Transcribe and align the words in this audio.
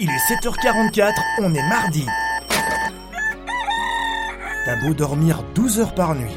Il 0.00 0.10
est 0.10 0.34
7h44, 0.34 1.12
on 1.38 1.54
est 1.54 1.68
mardi. 1.68 2.04
T'as 4.66 4.74
beau 4.80 4.92
dormir 4.92 5.44
12 5.54 5.78
heures 5.78 5.94
par 5.94 6.16
nuit. 6.16 6.34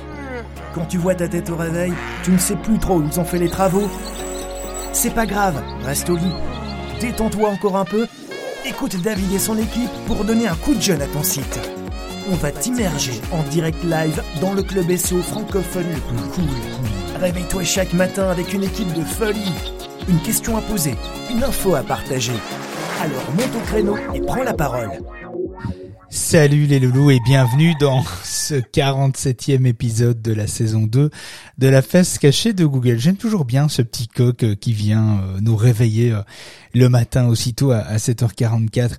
Quand 0.76 0.86
tu 0.86 1.00
vois 1.00 1.16
ta 1.16 1.28
tête 1.28 1.50
au 1.50 1.56
réveil, 1.56 1.92
tu 2.24 2.30
ne 2.30 2.38
sais 2.38 2.56
plus 2.56 2.78
trop 2.78 3.00
où 3.00 3.08
ils 3.12 3.20
ont 3.20 3.26
fait 3.26 3.40
les 3.40 3.50
travaux. 3.50 3.90
C'est 4.94 5.16
pas 5.16 5.26
grave, 5.26 5.60
reste 5.84 6.08
au 6.12 6.18
lit. 6.18 6.36
Détends-toi 7.02 7.50
encore 7.50 7.78
un 7.78 7.86
peu. 7.86 8.08
Écoute 8.64 9.02
David 9.02 9.34
et 9.34 9.40
son 9.40 9.58
équipe 9.58 9.90
pour 10.06 10.24
donner 10.24 10.48
un 10.48 10.56
coup 10.56 10.76
de 10.76 10.82
jeune 10.82 11.02
à 11.02 11.08
ton 11.08 11.24
site. 11.24 11.60
On 12.32 12.36
va 12.36 12.52
t'immerger 12.52 13.20
en 13.32 13.42
direct 13.42 13.84
live 13.84 14.22
dans 14.40 14.54
le 14.54 14.62
club 14.62 14.96
SEO 14.96 15.24
francophone 15.24 15.88
le 15.94 16.22
cool. 16.36 17.20
Réveille-toi 17.20 17.64
chaque 17.64 17.94
matin 17.94 18.30
avec 18.30 18.54
une 18.54 18.66
équipe 18.66 18.94
de 18.94 19.04
folie. 19.04 19.56
Une 20.08 20.22
question 20.22 20.58
à 20.58 20.62
poser, 20.62 20.96
une 21.32 21.44
info 21.44 21.74
à 21.74 21.82
partager. 21.82 22.34
Alors 23.00 23.32
monte 23.32 23.56
au 23.56 23.60
créneau 23.60 23.96
et 24.16 24.22
prends 24.22 24.44
la 24.44 24.54
parole. 24.54 24.90
Salut 26.10 26.66
les 26.66 26.80
loulous 26.80 27.12
et 27.12 27.20
bienvenue 27.20 27.76
dans 27.80 28.02
ce 28.24 28.56
47e 28.56 29.66
épisode 29.66 30.22
de 30.22 30.34
la 30.34 30.48
saison 30.48 30.88
2 30.88 31.10
de 31.58 31.68
la 31.68 31.82
fesse 31.82 32.18
cachée 32.18 32.54
de 32.54 32.66
Google. 32.66 32.98
J'aime 32.98 33.18
toujours 33.18 33.46
bien 33.46 33.68
ce 33.68 33.82
petit 33.82 34.08
coq 34.08 34.42
euh, 34.44 34.56
qui 34.56 34.74
vient 34.74 35.20
euh, 35.20 35.40
nous 35.42 35.56
réveiller 35.56 36.14
euh, 36.14 36.22
le 36.74 36.90
matin 36.90 37.28
aussitôt 37.28 37.72
à 37.72 37.98
7h44. 37.98 38.94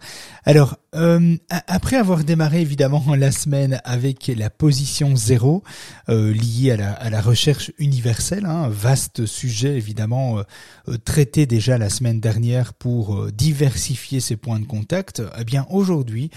Alors, 0.44 0.76
euh, 0.94 1.36
après 1.66 1.96
avoir 1.96 2.24
démarré 2.24 2.62
évidemment 2.62 3.04
la 3.14 3.30
semaine 3.30 3.80
avec 3.84 4.28
la 4.34 4.48
position 4.48 5.16
zéro 5.16 5.62
euh, 6.08 6.32
liée 6.32 6.70
à 6.70 6.76
la, 6.78 6.92
à 6.92 7.10
la, 7.10 7.20
recherche 7.20 7.72
universelle, 7.78 8.46
hein, 8.46 8.68
vaste 8.70 9.26
sujet 9.26 9.76
évidemment 9.76 10.38
euh, 10.38 10.96
traité 11.04 11.44
déjà 11.44 11.76
la 11.76 11.90
semaine 11.90 12.20
dernière 12.20 12.72
pour 12.72 13.30
diversifier 13.32 14.20
ses 14.20 14.36
points 14.36 14.60
de 14.60 14.64
contact, 14.64 15.22
eh 15.38 15.44
bien 15.44 15.66
aujourd'hui 15.70 16.30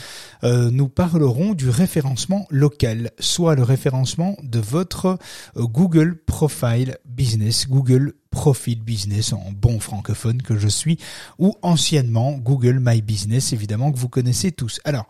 nous 0.44 0.90
parlerons 0.90 1.54
du 1.54 1.70
référencement 1.70 2.46
local, 2.50 3.12
soit 3.20 3.56
le 3.56 3.64
référencement 3.64 4.38
de 4.44 4.60
votre 4.60 5.18
Google 5.56 6.18
Profile 6.26 6.98
Business, 7.06 7.68
Google 7.68 8.14
Profil 8.32 8.82
Business 8.82 9.34
en 9.34 9.52
bon 9.52 9.80
francophone 9.80 10.42
que 10.42 10.58
je 10.58 10.68
suis, 10.68 10.98
ou 11.38 11.54
anciennement 11.62 12.32
Google 12.32 12.80
My 12.82 13.02
Business, 13.02 13.54
évidemment 13.54 13.92
que 13.92 13.98
vous 13.98 14.10
connaissez 14.10 14.52
tous. 14.52 14.80
Alors, 14.86 15.08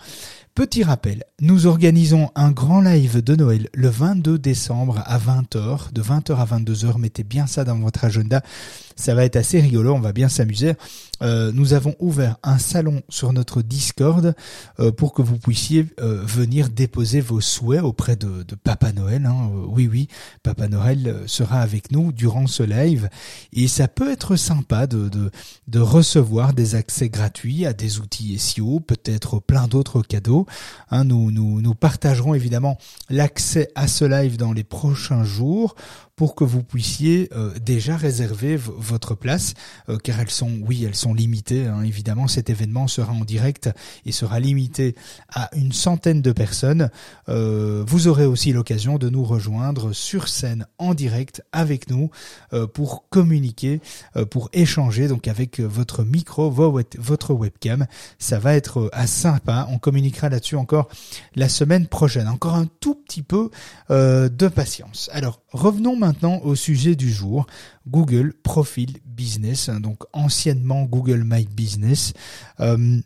Petit 0.53 0.83
rappel, 0.83 1.23
nous 1.39 1.65
organisons 1.65 2.29
un 2.35 2.51
grand 2.51 2.81
live 2.81 3.23
de 3.23 3.37
Noël 3.37 3.69
le 3.73 3.87
22 3.87 4.37
décembre 4.37 5.01
à 5.05 5.17
20h, 5.17 5.93
de 5.93 6.01
20h 6.01 6.35
à 6.35 6.45
22h, 6.45 6.99
mettez 6.99 7.23
bien 7.23 7.47
ça 7.47 7.63
dans 7.63 7.77
votre 7.77 8.03
agenda, 8.03 8.41
ça 8.95 9.15
va 9.15 9.25
être 9.25 9.35
assez 9.35 9.59
rigolo, 9.59 9.93
on 9.93 9.99
va 9.99 10.13
bien 10.13 10.29
s'amuser. 10.29 10.73
Euh, 11.21 11.51
nous 11.53 11.73
avons 11.73 11.95
ouvert 11.99 12.37
un 12.41 12.57
salon 12.57 13.03
sur 13.07 13.31
notre 13.31 13.61
Discord 13.61 14.33
euh, 14.79 14.91
pour 14.91 15.13
que 15.13 15.21
vous 15.21 15.37
puissiez 15.37 15.85
euh, 15.99 16.19
venir 16.25 16.69
déposer 16.69 17.21
vos 17.21 17.41
souhaits 17.41 17.83
auprès 17.83 18.15
de, 18.15 18.43
Papa 18.63 18.91
Noël. 18.91 19.25
Hein. 19.25 19.51
oui, 19.67 19.87
oui, 19.91 20.07
Papa 20.41 20.67
Noël 20.67 21.23
sera 21.27 21.61
avec 21.61 21.91
nous 21.91 22.11
durant 22.11 22.47
ce 22.47 22.63
live 22.63 23.09
et 23.53 23.67
ça 23.67 23.87
peut 23.87 24.11
être 24.11 24.35
sympa 24.35 24.87
de, 24.87 25.09
de, 25.09 25.31
de 25.67 25.79
recevoir 25.79 26.53
des 26.53 26.75
accès 26.75 27.09
gratuits 27.09 27.65
à 27.65 27.73
des 27.73 27.99
outils 27.99 28.37
SEO, 28.39 28.79
peut-être 28.79 29.39
plein 29.39 29.67
d'autres 29.67 30.01
cadeaux 30.01 30.47
Hein, 30.89 31.05
nous, 31.05 31.31
nous, 31.31 31.61
nous 31.61 31.75
partagerons 31.75 32.33
évidemment 32.33 32.77
l'accès 33.09 33.69
à 33.75 33.87
ce 33.87 34.05
live 34.05 34.37
dans 34.37 34.53
les 34.53 34.63
prochains 34.63 35.23
jours 35.23 35.75
pour 36.21 36.35
que 36.35 36.43
vous 36.43 36.61
puissiez 36.61 37.29
euh, 37.33 37.49
déjà 37.65 37.97
réserver 37.97 38.55
votre 38.55 39.15
place, 39.15 39.55
euh, 39.89 39.97
car 39.97 40.19
elles 40.19 40.29
sont, 40.29 40.59
oui, 40.67 40.83
elles 40.85 40.93
sont 40.93 41.15
limitées. 41.15 41.65
Hein, 41.65 41.81
évidemment, 41.81 42.27
cet 42.27 42.51
événement 42.51 42.87
sera 42.87 43.11
en 43.11 43.25
direct 43.25 43.71
et 44.05 44.11
sera 44.11 44.39
limité 44.39 44.93
à 45.33 45.49
une 45.55 45.71
centaine 45.71 46.21
de 46.21 46.31
personnes. 46.31 46.91
Euh, 47.27 47.83
vous 47.87 48.07
aurez 48.07 48.27
aussi 48.27 48.53
l'occasion 48.53 48.99
de 48.99 49.09
nous 49.09 49.23
rejoindre 49.23 49.93
sur 49.93 50.27
scène 50.27 50.67
en 50.77 50.93
direct 50.93 51.41
avec 51.53 51.89
nous 51.89 52.11
pour 52.73 53.09
communiquer, 53.09 53.81
pour 54.29 54.49
échanger 54.53 55.07
donc 55.07 55.27
avec 55.27 55.59
votre 55.59 56.03
micro, 56.03 56.51
votre 56.51 57.33
webcam. 57.33 57.87
Ça 58.19 58.37
va 58.37 58.53
être 58.53 58.91
assez 58.93 59.21
sympa. 59.21 59.67
On 59.71 59.79
communiquera 59.79 60.29
là-dessus 60.29 60.55
encore 60.55 60.87
la 61.35 61.49
semaine 61.49 61.87
prochaine. 61.87 62.27
Encore 62.27 62.55
un 62.55 62.67
tout 62.79 62.93
petit 62.95 63.23
peu 63.23 63.49
de 63.89 64.47
patience. 64.47 65.09
Alors 65.13 65.40
revenons 65.51 65.95
maintenant 65.95 66.39
au 66.39 66.55
sujet 66.55 66.95
du 66.95 67.11
jour, 67.11 67.47
Google 67.87 68.33
Profile 68.43 68.97
Business, 69.05 69.69
hein, 69.69 69.79
donc 69.79 70.03
anciennement 70.13 70.83
Google 70.83 71.23
My 71.25 71.45
Business. 71.45 72.13
Euh, 72.59 72.99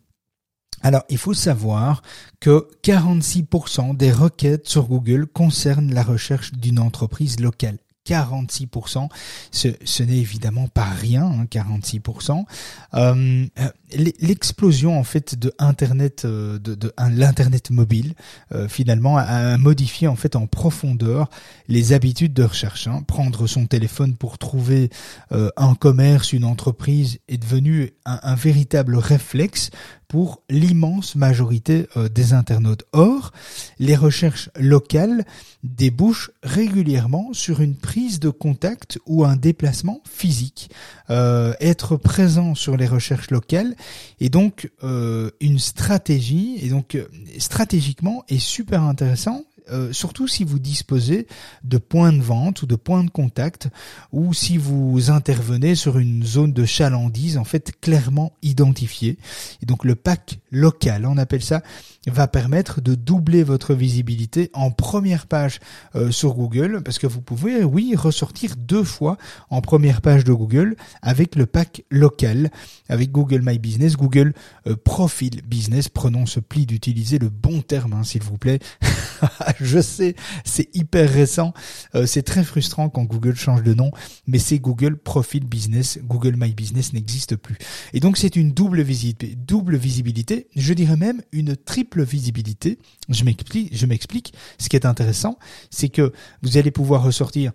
alors, 0.82 1.04
il 1.10 1.18
faut 1.18 1.34
savoir 1.34 2.04
que 2.40 2.68
46% 2.84 3.98
des 3.98 4.12
requêtes 4.12 4.68
sur 4.68 4.88
Google 4.88 5.26
concernent 5.26 5.94
la 5.94 6.04
recherche 6.04 6.52
d'une 6.54 6.80
entreprise 6.80 7.40
locale. 7.40 7.78
46%. 8.08 9.10
Ce, 9.52 10.04
n'est 10.04 10.18
évidemment 10.18 10.68
pas 10.68 10.86
rien, 10.86 11.26
hein, 11.26 11.46
46%. 11.46 12.46
Euh, 12.94 13.48
L'explosion 13.96 15.00
en 15.00 15.04
fait 15.04 15.40
de 15.40 15.54
Internet, 15.58 16.24
euh, 16.26 16.60
de, 16.60 16.92
l'internet 17.10 17.70
mobile, 17.72 18.14
euh, 18.54 18.68
finalement, 18.68 19.18
a, 19.18 19.58
modifié 19.58 20.08
en 20.08 20.16
fait 20.16 20.36
en 20.36 20.48
profondeur 20.48 21.30
les 21.68 21.94
habitudes 21.94 22.34
de 22.34 22.44
recherche. 22.44 22.88
Hein. 22.88 23.04
Prendre 23.08 23.48
son 23.48 23.68
téléphone 23.68 24.16
pour 24.16 24.38
trouver 24.38 24.90
euh, 25.32 25.50
un 25.56 25.76
commerce, 25.76 26.34
une 26.34 26.44
entreprise, 26.44 27.20
est 27.28 27.38
devenu 27.38 27.92
un, 28.06 28.36
véritable 28.36 28.98
réflexe 28.98 29.70
pour 30.08 30.44
l'immense 30.50 31.16
majorité 31.16 31.88
des 32.14 32.34
internautes. 32.34 32.84
Or, 32.94 33.32
les 33.80 33.96
recherches 33.96 34.50
locales 34.56 35.26
débouchent 35.64 36.30
régulièrement 36.44 37.34
sur 37.34 37.62
une 37.62 37.76
prise 37.76 38.20
de 38.20 38.30
contact 38.30 39.00
ou 39.08 39.26
un 39.26 39.36
déplacement 39.36 40.02
physique. 40.08 40.70
Être 41.10 41.96
présent 41.98 42.54
sur 42.54 42.78
les 42.78 42.86
recherches 42.86 43.32
locales 43.32 43.76
est 44.19 44.29
donc 44.29 44.72
euh, 44.84 45.31
une 45.40 45.59
stratégie, 45.59 46.57
et 46.62 46.69
donc 46.69 46.97
stratégiquement 47.38 48.23
est 48.29 48.40
super 48.40 48.84
intéressant 48.84 49.44
euh, 49.72 49.92
surtout 49.94 50.28
si 50.28 50.44
vous 50.44 50.59
disposez 50.59 51.28
de 51.64 51.78
points 51.78 52.14
de 52.14 52.22
vente 52.22 52.62
ou 52.62 52.66
de 52.66 52.76
points 52.76 53.03
de 53.03 53.09
contact, 53.09 53.70
ou 54.12 54.34
si 54.34 54.58
vous 54.58 55.09
intervenez 55.12 55.76
sur 55.76 55.98
une 55.98 56.24
zone 56.24 56.53
de 56.53 56.66
chalandise 56.66 57.38
en 57.38 57.44
fait 57.44 57.72
clairement 57.81 58.34
identifiée. 58.42 59.18
Et 59.62 59.66
donc 59.66 59.86
le 59.86 59.96
pack 59.96 60.40
local, 60.52 61.06
on 61.06 61.18
appelle 61.18 61.44
ça, 61.44 61.62
va 62.08 62.28
permettre 62.28 62.81
de 62.81 62.96
doubler 62.96 63.44
votre 63.44 63.74
visibilité 63.74 64.50
en 64.53 64.72
première 64.72 65.28
page 65.28 65.59
euh, 65.96 66.12
sur 66.12 66.34
Google, 66.34 66.82
parce 66.84 67.00
que 67.00 67.08
vous 67.08 67.22
pouvez, 67.22 67.64
oui, 67.64 67.96
ressortir 67.96 68.56
deux 68.58 68.84
fois 68.84 69.18
en 69.50 69.62
première 69.62 70.02
page 70.02 70.24
de 70.24 70.34
Google 70.34 70.76
avec 71.02 71.36
le 71.36 71.46
pack 71.46 71.84
local, 71.90 72.52
avec 72.90 73.12
Google 73.12 73.42
My 73.44 73.58
Business, 73.58 73.96
Google 73.96 74.34
euh, 74.68 74.76
Profile 74.76 75.42
Business. 75.44 75.90
Prenons 75.90 76.26
ce 76.26 76.40
pli 76.40 76.66
d'utiliser 76.66 77.20
le 77.20 77.30
bon 77.30 77.62
terme, 77.62 77.94
hein, 77.94 78.03
s'il 78.03 78.24
vous 78.24 78.38
plaît. 78.38 78.59
je 79.62 79.80
sais, 79.82 80.16
c'est 80.44 80.70
hyper 80.76 81.10
récent, 81.12 81.54
euh, 81.96 82.06
c'est 82.06 82.24
très 82.24 82.44
frustrant 82.44 82.90
quand 82.90 83.04
Google 83.04 83.36
change 83.36 83.64
de 83.64 83.74
nom, 83.74 83.92
mais 84.28 84.40
c'est 84.40 84.60
Google 84.60 84.98
Profile 84.98 85.46
Business, 85.46 86.00
Google 86.04 86.36
My 86.38 86.54
Business 86.54 86.94
n'existe 86.94 87.36
plus. 87.36 87.58
Et 87.94 88.00
donc 88.00 88.18
c'est 88.18 88.36
une 88.36 88.52
double, 88.52 88.82
visibilité, 88.82 89.36
double 89.36 89.78
visibilité, 89.78 90.48
je 90.56 90.74
dirais 90.74 90.98
même 90.98 91.22
une 91.32 91.56
triple 91.56 92.04
visibilité. 92.04 92.80
Je 93.10 93.24
m'explique, 93.24 93.76
je 93.76 93.86
m'explique. 93.86 94.34
Ce 94.58 94.70
qui 94.70 94.76
est 94.76 94.86
intéressant, 94.86 95.38
c'est 95.70 95.90
que 95.90 96.14
vous 96.42 96.58
allez 96.58 96.72
pouvoir 96.72 97.04
ressortir 97.04 97.52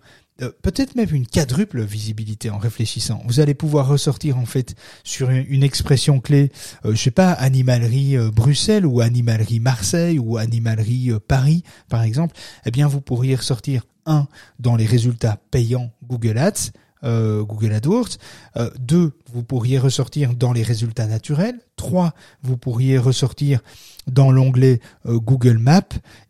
peut-être 0.49 0.95
même 0.95 1.13
une 1.13 1.27
quadruple 1.27 1.81
visibilité 1.83 2.49
en 2.49 2.57
réfléchissant. 2.57 3.21
Vous 3.25 3.39
allez 3.39 3.53
pouvoir 3.53 3.87
ressortir 3.87 4.37
en 4.37 4.45
fait 4.45 4.75
sur 5.03 5.29
une, 5.29 5.63
expression 5.63 6.19
clé, 6.19 6.51
euh, 6.85 6.93
je 6.95 7.01
sais 7.01 7.11
pas, 7.11 7.31
animalerie 7.31 8.17
euh, 8.17 8.31
Bruxelles 8.31 8.85
ou 8.85 9.01
animalerie 9.01 9.59
Marseille 9.59 10.19
ou 10.19 10.37
animalerie 10.37 11.11
Paris 11.27 11.63
par 11.89 12.03
exemple. 12.03 12.35
Eh 12.65 12.71
bien, 12.71 12.87
vous 12.87 13.01
pourriez 13.01 13.35
ressortir 13.35 13.83
un 14.05 14.27
dans 14.59 14.75
les 14.75 14.85
résultats 14.85 15.37
payants 15.51 15.91
Google 16.03 16.37
Ads, 16.37 16.71
euh, 17.03 17.43
Google 17.43 17.73
AdWords. 17.73 18.17
Euh, 18.57 18.69
deux, 18.79 19.13
vous 19.33 19.43
pourriez 19.43 19.79
ressortir 19.79 20.35
dans 20.35 20.53
les 20.53 20.61
résultats 20.61 21.07
naturels. 21.07 21.59
Trois, 21.75 22.13
vous 22.43 22.57
pourriez 22.57 22.99
ressortir 22.99 23.61
dans 24.05 24.31
l'onglet 24.31 24.79
euh, 25.07 25.17
Google 25.17 25.57
Maps 25.57 25.81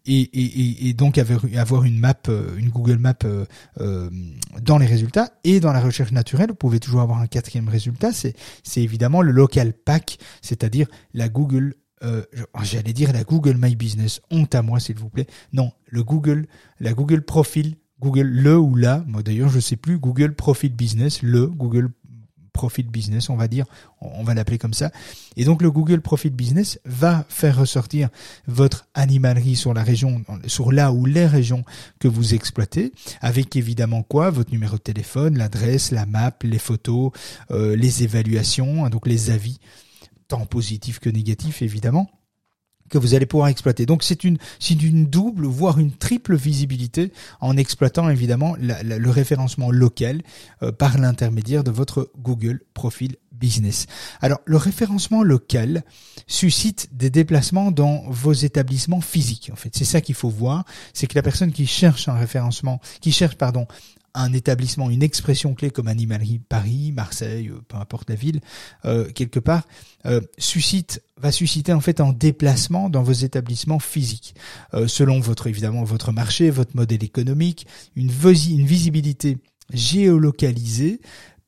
et, 0.06 0.94
donc 0.94 1.18
avoir, 1.18 1.84
une 1.84 2.70
Google 2.70 2.98
Map 2.98 3.16
dans 4.62 4.78
les 4.78 4.86
résultats 4.86 5.32
et 5.44 5.60
dans 5.60 5.74
la 5.74 5.82
recherche 5.82 6.12
naturelle. 6.12 6.50
Vous 6.50 6.56
pouvez 6.56 6.80
toujours 6.80 7.02
avoir 7.02 7.20
un 7.20 7.28
quatrième 7.28 7.68
résultat. 7.68 8.12
C'est, 8.14 8.34
évidemment 8.78 9.22
le 9.22 9.32
local 9.32 9.74
pack, 9.74 10.18
c'est-à-dire 10.42 10.88
la 11.14 11.30
Google 11.30 11.76
j'allais 12.64 12.94
dire 12.94 13.14
la 13.14 13.24
Google 13.24 13.58
My 13.60 13.76
Business, 13.76 14.22
honte 14.32 14.56
à 14.56 14.64
moi 14.64 14.80
s'il 14.80 14.98
vous 14.98 15.10
plaît. 15.10 15.28
Non, 15.54 15.72
le 15.86 16.04
Google, 16.04 16.48
la 16.80 16.94
Google 16.94 17.22
Profile 17.22 17.76
Google 18.02 18.28
le 18.28 18.58
ou 18.58 18.76
la, 18.76 19.04
moi 19.08 19.22
d'ailleurs 19.24 19.50
je 19.50 19.60
sais 19.60 19.76
plus, 19.76 20.00
Google 20.00 20.34
Profit 20.34 20.70
Business, 20.70 21.22
le 21.22 21.48
Google 21.48 21.92
Profit 22.54 22.84
Business, 22.84 23.30
on 23.30 23.38
va 23.38 23.48
dire, 23.48 23.66
on 24.02 24.24
va 24.24 24.34
l'appeler 24.34 24.58
comme 24.58 24.74
ça. 24.74 24.92
Et 25.38 25.46
donc 25.46 25.62
le 25.62 25.72
Google 25.72 26.02
Profit 26.02 26.30
Business 26.32 26.80
va 26.86 27.26
faire 27.30 27.58
ressortir 27.58 28.10
votre 28.48 28.88
animalerie 28.94 29.56
sur 29.56 29.74
la 29.74 29.84
région, 29.84 30.24
sur 30.48 30.72
là 30.72 30.92
ou 30.92 31.06
les 31.06 31.26
régions 31.26 31.64
que 32.00 32.08
vous 32.08 32.34
exploitez, 32.34 32.92
avec 33.22 33.56
évidemment 33.56 34.04
quoi? 34.04 34.32
Votre 34.32 34.52
numéro 34.52 34.76
de 34.76 34.82
téléphone, 34.82 35.38
l'adresse, 35.38 35.92
la 35.92 36.06
map, 36.06 36.34
les 36.44 36.60
photos, 36.60 37.12
euh, 37.52 37.76
les 37.76 38.04
évaluations, 38.04 38.86
hein, 38.86 38.90
donc 38.90 39.08
les 39.08 39.30
avis, 39.30 39.60
tant 40.28 40.46
positifs 40.46 41.00
que 41.00 41.10
négatifs 41.10 41.62
évidemment 41.62 42.10
que 42.92 43.00
vous 43.00 43.16
allez 43.16 43.26
pouvoir 43.26 43.50
exploiter. 43.50 43.88
Donc 43.88 44.04
c'est 44.04 44.24
une, 44.24 44.38
c'est 44.60 44.80
une 44.82 45.08
double, 45.08 45.48
voire 45.48 45.80
une 45.80 45.92
triple 45.92 46.36
visibilité 46.36 47.12
en 47.40 47.58
exploitant 47.58 48.10
évidemment 48.10 48.56
le 48.60 49.10
référencement 49.10 49.72
local 49.72 50.22
euh, 50.62 50.72
par 50.72 51.00
l'intermédiaire 51.00 51.64
de 51.64 51.72
votre 51.72 52.12
Google 52.20 52.62
Profil 52.76 53.16
Business. 53.32 53.88
Alors 54.22 54.40
le 54.46 54.58
référencement 54.58 55.24
local 55.24 55.84
suscite 56.28 56.90
des 56.92 57.10
déplacements 57.10 57.72
dans 57.72 58.04
vos 58.08 58.34
établissements 58.34 59.02
physiques. 59.02 59.50
En 59.52 59.56
fait, 59.56 59.76
c'est 59.76 59.86
ça 59.86 60.02
qu'il 60.02 60.16
faut 60.16 60.30
voir, 60.30 60.66
c'est 60.94 61.08
que 61.08 61.16
la 61.16 61.24
personne 61.24 61.52
qui 61.52 61.66
cherche 61.66 62.08
un 62.08 62.14
référencement, 62.14 62.80
qui 63.00 63.12
cherche 63.12 63.36
pardon 63.36 63.66
un 64.14 64.34
établissement, 64.34 64.90
une 64.90 65.04
expression 65.04 65.54
clé 65.54 65.70
comme 65.70 65.88
animalerie 65.88 66.40
Paris, 66.40 66.92
Marseille, 66.92 67.50
euh, 67.50 67.62
peu 67.68 67.78
importe 67.78 68.10
la 68.10 68.16
ville, 68.16 68.42
euh, 68.86 69.10
quelque 69.12 69.40
part, 69.40 69.68
euh, 70.06 70.22
suscite, 70.38 71.02
va 71.18 71.32
susciter 71.32 71.74
en 71.74 71.82
fait 71.82 72.02
un 72.02 72.14
déplacement 72.14 72.90
dans 72.90 73.04
vos 73.04 73.12
établissements 73.12 73.80
physiques, 73.80 74.34
selon 74.88 75.20
votre 75.20 75.48
évidemment 75.48 75.84
votre 75.84 76.12
marché, 76.12 76.50
votre 76.50 76.76
modèle 76.76 77.04
économique, 77.04 77.68
une, 77.96 78.10
une 78.10 78.66
visibilité 78.66 79.38
géolocalisée 79.72 81.00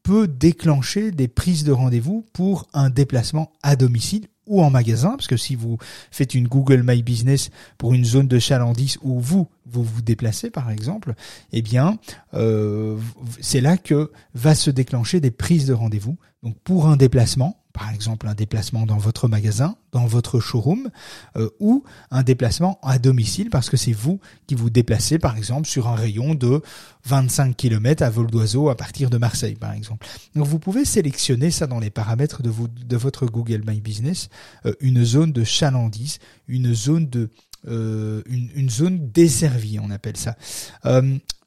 peut 0.03 0.27
déclencher 0.27 1.11
des 1.11 1.27
prises 1.27 1.63
de 1.63 1.71
rendez-vous 1.71 2.25
pour 2.33 2.67
un 2.73 2.89
déplacement 2.89 3.51
à 3.63 3.75
domicile 3.75 4.27
ou 4.47 4.61
en 4.61 4.69
magasin, 4.69 5.11
parce 5.11 5.27
que 5.27 5.37
si 5.37 5.55
vous 5.55 5.77
faites 6.11 6.33
une 6.33 6.47
Google 6.47 6.83
My 6.85 7.01
Business 7.01 7.49
pour 7.77 7.93
une 7.93 8.05
zone 8.05 8.27
de 8.27 8.39
chalandise 8.39 8.97
où 9.01 9.19
vous 9.19 9.47
vous 9.65 9.83
vous 9.83 10.01
déplacez 10.01 10.49
par 10.49 10.69
exemple, 10.69 11.13
eh 11.51 11.61
bien 11.61 11.97
euh, 12.33 12.97
c'est 13.39 13.61
là 13.61 13.77
que 13.77 14.11
va 14.33 14.55
se 14.55 14.69
déclencher 14.69 15.19
des 15.19 15.31
prises 15.31 15.65
de 15.65 15.73
rendez-vous. 15.73 16.17
Donc 16.43 16.57
pour 16.63 16.87
un 16.87 16.97
déplacement, 16.97 17.62
par 17.73 17.89
exemple 17.89 18.27
un 18.27 18.35
déplacement 18.35 18.85
dans 18.85 18.97
votre 18.97 19.27
magasin, 19.27 19.75
dans 19.91 20.05
votre 20.05 20.39
showroom, 20.39 20.89
euh, 21.35 21.49
ou 21.59 21.83
un 22.11 22.21
déplacement 22.21 22.79
à 22.83 22.99
domicile 22.99 23.49
parce 23.49 23.69
que 23.69 23.77
c'est 23.77 23.91
vous 23.91 24.19
qui 24.47 24.55
vous 24.55 24.69
déplacez 24.69 25.17
par 25.17 25.35
exemple 25.35 25.67
sur 25.67 25.87
un 25.87 25.95
rayon 25.95 26.35
de 26.35 26.61
25 27.05 27.57
km 27.57 28.03
à 28.03 28.09
vol 28.11 28.27
d'oiseau 28.27 28.69
à 28.69 28.77
partir 28.77 29.09
de 29.09 29.17
Marseille 29.17 29.55
par 29.55 29.73
exemple. 29.73 30.05
Donc 30.35 30.45
vous 30.45 30.59
pouvez 30.59 30.85
sélectionner 30.85 31.49
ça 31.49 31.65
dans 31.65 31.79
les 31.79 31.89
paramètres 31.89 32.43
de, 32.43 32.95
votre 32.95 33.25
Google 33.25 33.63
My 33.67 33.81
Business, 33.81 34.29
euh, 34.65 34.73
une 34.79 35.03
zone 35.03 35.31
de 35.31 35.43
chalandise, 35.43 36.19
une 36.47 36.73
zone 36.73 37.09
de 37.09 37.29
euh, 37.67 38.21
une, 38.27 38.69
zone 38.69 39.09
desservie, 39.11 39.79
on 39.79 39.89
appelle 39.89 40.17
ça. 40.17 40.35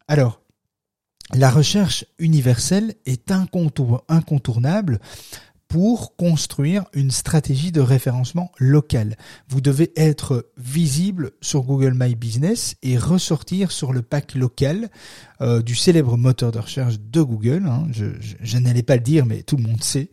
alors, 0.09 0.41
la 1.35 1.51
recherche 1.51 2.05
universelle 2.19 2.95
est 3.05 3.33
incontournable 3.33 5.01
pour 5.69 6.17
construire 6.17 6.85
une 6.93 7.11
stratégie 7.11 7.73
de 7.73 7.81
référencement 7.81 8.53
local. 8.59 9.17
Vous 9.49 9.61
devez 9.61 9.93
être 9.97 10.51
visible 10.57 11.33
sur 11.41 11.63
Google 11.63 11.95
My 11.95 12.15
Business 12.15 12.77
et 12.83 12.97
ressortir 12.97 13.73
sur 13.73 13.93
le 13.93 14.03
pack 14.03 14.35
local 14.35 14.89
euh, 15.41 15.63
du 15.63 15.75
célèbre 15.75 16.17
moteur 16.17 16.53
de 16.53 16.59
recherche 16.59 16.99
de 17.01 17.21
Google. 17.21 17.65
Hein. 17.67 17.87
Je, 17.91 18.07
je, 18.41 18.59
n'allais 18.59 18.83
pas 18.83 18.97
le 18.97 19.03
dire, 19.03 19.27
mais 19.27 19.43
tout 19.43 19.57
le 19.57 19.65
monde 19.65 19.83
sait 19.83 20.11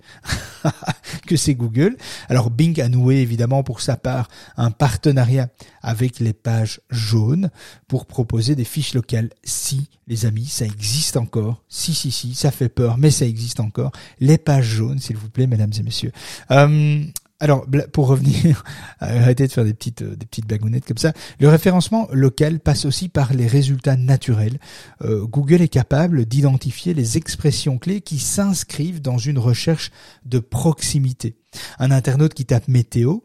que 1.28 1.36
c'est 1.36 1.56
Google. 1.56 1.98
Alors 2.30 2.50
Bing 2.50 2.82
a 2.82 2.90
noué 2.90 3.18
évidemment 3.18 3.64
pour 3.64 3.82
sa 3.82 3.96
part 3.96 4.30
un 4.58 4.72
partenariat 4.72 5.50
avec 5.84 6.20
les 6.20 6.34
pages 6.34 6.82
jaunes 6.90 7.52
pour 7.88 8.06
proposer 8.06 8.56
des 8.56 8.64
fiches 8.64 8.94
locales. 8.94 9.30
Si, 9.44 9.90
les 10.08 10.26
amis, 10.26 10.46
ça 10.46 10.66
existe 10.66 11.18
encore. 11.18 11.64
Si, 11.70 11.94
si, 11.94 12.10
si, 12.10 12.34
ça 12.34 12.52
fait 12.52 12.70
peur, 12.70 12.98
mais 12.98 13.12
ça 13.12 13.26
existe 13.26 13.60
encore. 13.60 13.92
Les 14.20 14.38
pages 14.38 14.66
jaunes, 14.66 15.00
s'il 15.00 15.18
vous 15.18 15.30
plaît, 15.30 15.48
mesdames 15.48 15.74
et 15.78 15.84
messieurs. 15.84 16.14
Euh, 16.52 17.04
alors, 17.44 17.66
pour 17.92 18.08
revenir, 18.08 18.64
arrêtez 19.02 19.48
de 19.48 19.52
faire 19.52 19.66
des 19.66 19.74
petites, 19.74 20.02
euh, 20.02 20.16
des 20.16 20.26
petites 20.26 20.48
blagounettes 20.48 20.86
comme 20.86 20.98
ça. 20.98 21.12
Le 21.40 21.50
référencement 21.50 22.08
local 22.14 22.62
passe 22.62 22.86
aussi 22.86 23.10
par 23.10 23.34
les 23.34 23.48
résultats 23.48 23.98
naturels. 23.98 24.60
Euh, 25.02 25.26
Google 25.26 25.62
est 25.62 25.68
capable 25.68 26.26
d'identifier 26.26 26.94
les 26.94 27.18
expressions 27.18 27.78
clés 27.78 28.00
qui 28.00 28.20
s'inscrivent 28.20 29.02
dans 29.02 29.18
une 29.18 29.40
recherche 29.40 29.92
de 30.26 30.40
proximité. 30.40 31.36
Un 31.80 31.92
internaute 31.92 32.34
qui 32.34 32.46
tape 32.46 32.70
météo, 32.70 33.18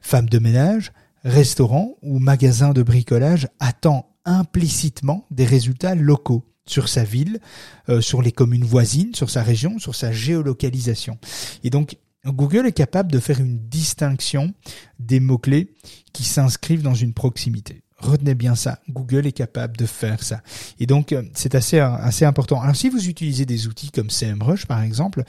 femme 0.00 0.28
de 0.28 0.40
ménage, 0.40 0.92
restaurant 1.24 1.96
ou 2.02 2.18
magasin 2.18 2.72
de 2.72 2.82
bricolage 2.82 3.48
attend 3.58 4.10
implicitement 4.24 5.26
des 5.30 5.44
résultats 5.44 5.94
locaux 5.94 6.44
sur 6.66 6.88
sa 6.88 7.04
ville, 7.04 7.40
euh, 7.88 8.00
sur 8.00 8.22
les 8.22 8.32
communes 8.32 8.64
voisines, 8.64 9.14
sur 9.14 9.30
sa 9.30 9.42
région, 9.42 9.78
sur 9.78 9.94
sa 9.94 10.12
géolocalisation. 10.12 11.18
Et 11.64 11.70
donc, 11.70 11.96
Google 12.26 12.66
est 12.66 12.72
capable 12.72 13.10
de 13.10 13.18
faire 13.18 13.40
une 13.40 13.58
distinction 13.58 14.52
des 14.98 15.20
mots-clés 15.20 15.74
qui 16.12 16.24
s'inscrivent 16.24 16.82
dans 16.82 16.94
une 16.94 17.14
proximité. 17.14 17.82
Retenez 17.98 18.34
bien 18.34 18.54
ça, 18.54 18.80
Google 18.88 19.26
est 19.26 19.32
capable 19.32 19.76
de 19.76 19.86
faire 19.86 20.22
ça. 20.22 20.42
Et 20.78 20.86
donc, 20.86 21.12
euh, 21.12 21.22
c'est 21.34 21.54
assez, 21.54 21.78
assez 21.78 22.24
important. 22.24 22.60
Alors, 22.60 22.76
si 22.76 22.88
vous 22.88 23.08
utilisez 23.08 23.46
des 23.46 23.66
outils 23.66 23.90
comme 23.90 24.10
CMrush, 24.10 24.66
par 24.66 24.82
exemple, 24.82 25.24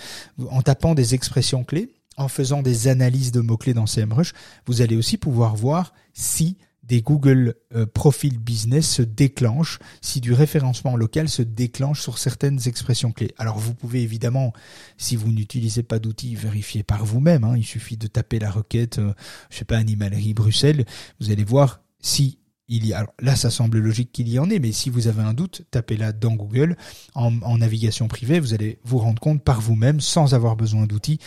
en 0.49 0.61
tapant 0.61 0.93
des 0.93 1.15
expressions 1.15 1.63
clés, 1.63 1.93
en 2.21 2.27
faisant 2.27 2.61
des 2.61 2.87
analyses 2.87 3.31
de 3.31 3.41
mots-clés 3.41 3.73
dans 3.73 3.85
CMrush, 3.85 4.33
vous 4.65 4.81
allez 4.81 4.95
aussi 4.95 5.17
pouvoir 5.17 5.55
voir 5.55 5.93
si 6.13 6.57
des 6.83 7.01
Google 7.01 7.55
euh, 7.73 7.85
Profil 7.85 8.37
Business 8.37 8.89
se 8.89 9.01
déclenchent, 9.01 9.79
si 10.01 10.19
du 10.19 10.33
référencement 10.33 10.97
local 10.97 11.29
se 11.29 11.41
déclenche 11.41 12.01
sur 12.01 12.17
certaines 12.17 12.67
expressions 12.67 13.13
clés. 13.13 13.33
Alors 13.37 13.59
vous 13.59 13.73
pouvez 13.73 14.01
évidemment, 14.01 14.51
si 14.97 15.15
vous 15.15 15.31
n'utilisez 15.31 15.83
pas 15.83 15.99
d'outils, 15.99 16.35
vérifier 16.35 16.83
par 16.83 17.05
vous-même. 17.05 17.43
Hein. 17.43 17.53
Il 17.55 17.63
suffit 17.63 17.97
de 17.97 18.07
taper 18.07 18.39
la 18.39 18.51
requête, 18.51 18.99
euh, 18.99 19.13
je 19.49 19.59
sais 19.59 19.65
pas, 19.65 19.77
animalerie 19.77 20.33
Bruxelles. 20.33 20.85
Vous 21.21 21.31
allez 21.31 21.45
voir 21.45 21.81
si 22.01 22.39
il 22.71 22.87
y 22.87 22.93
a, 22.93 23.05
là, 23.19 23.35
ça 23.35 23.51
semble 23.51 23.79
logique 23.79 24.13
qu'il 24.13 24.29
y 24.29 24.39
en 24.39 24.49
ait, 24.49 24.57
mais 24.57 24.71
si 24.71 24.89
vous 24.89 25.07
avez 25.07 25.21
un 25.21 25.33
doute, 25.33 25.63
tapez-la 25.71 26.13
dans 26.13 26.33
Google 26.33 26.77
en, 27.15 27.57
navigation 27.57 28.07
privée. 28.07 28.39
Vous 28.39 28.53
allez 28.53 28.79
vous 28.85 28.97
rendre 28.97 29.19
compte 29.19 29.43
par 29.43 29.59
vous-même, 29.59 29.99
sans 29.99 30.33
avoir 30.33 30.55
besoin 30.55 30.85
d'outils, 30.87 31.19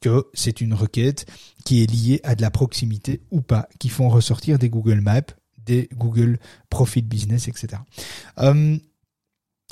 que 0.00 0.26
c'est 0.32 0.60
une 0.60 0.74
requête 0.74 1.26
qui 1.64 1.82
est 1.82 1.90
liée 1.90 2.20
à 2.22 2.36
de 2.36 2.40
la 2.42 2.52
proximité 2.52 3.20
ou 3.32 3.40
pas, 3.40 3.68
qui 3.80 3.88
font 3.88 4.08
ressortir 4.08 4.60
des 4.60 4.70
Google 4.70 5.00
Maps, 5.00 5.22
des 5.66 5.88
Google 5.92 6.38
Profit 6.70 7.02
Business, 7.02 7.48
etc. 7.48 7.82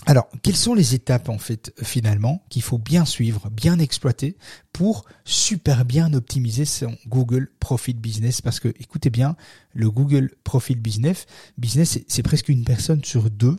Alors, 0.07 0.29
quelles 0.43 0.57
sont 0.57 0.75
les 0.75 0.95
étapes 0.95 1.29
en 1.29 1.39
fait 1.39 1.75
finalement 1.83 2.43
qu'il 2.49 2.63
faut 2.63 2.79
bien 2.79 3.05
suivre, 3.05 3.51
bien 3.51 3.79
exploiter 3.79 4.37
pour 4.73 5.05
super 5.25 5.85
bien 5.85 6.13
optimiser 6.15 6.65
son 6.65 6.97
Google 7.07 7.51
Profit 7.61 7.95
Business? 7.95 8.41
Parce 8.41 8.61
que 8.61 8.69
écoutez 8.81 9.11
bien, 9.11 9.37
le 9.75 9.91
Google 9.91 10.31
Profit 10.43 10.77
Business, 10.77 11.27
c'est 12.09 12.23
presque 12.23 12.49
une 12.49 12.65
personne 12.65 13.05
sur 13.05 13.31
deux 13.31 13.57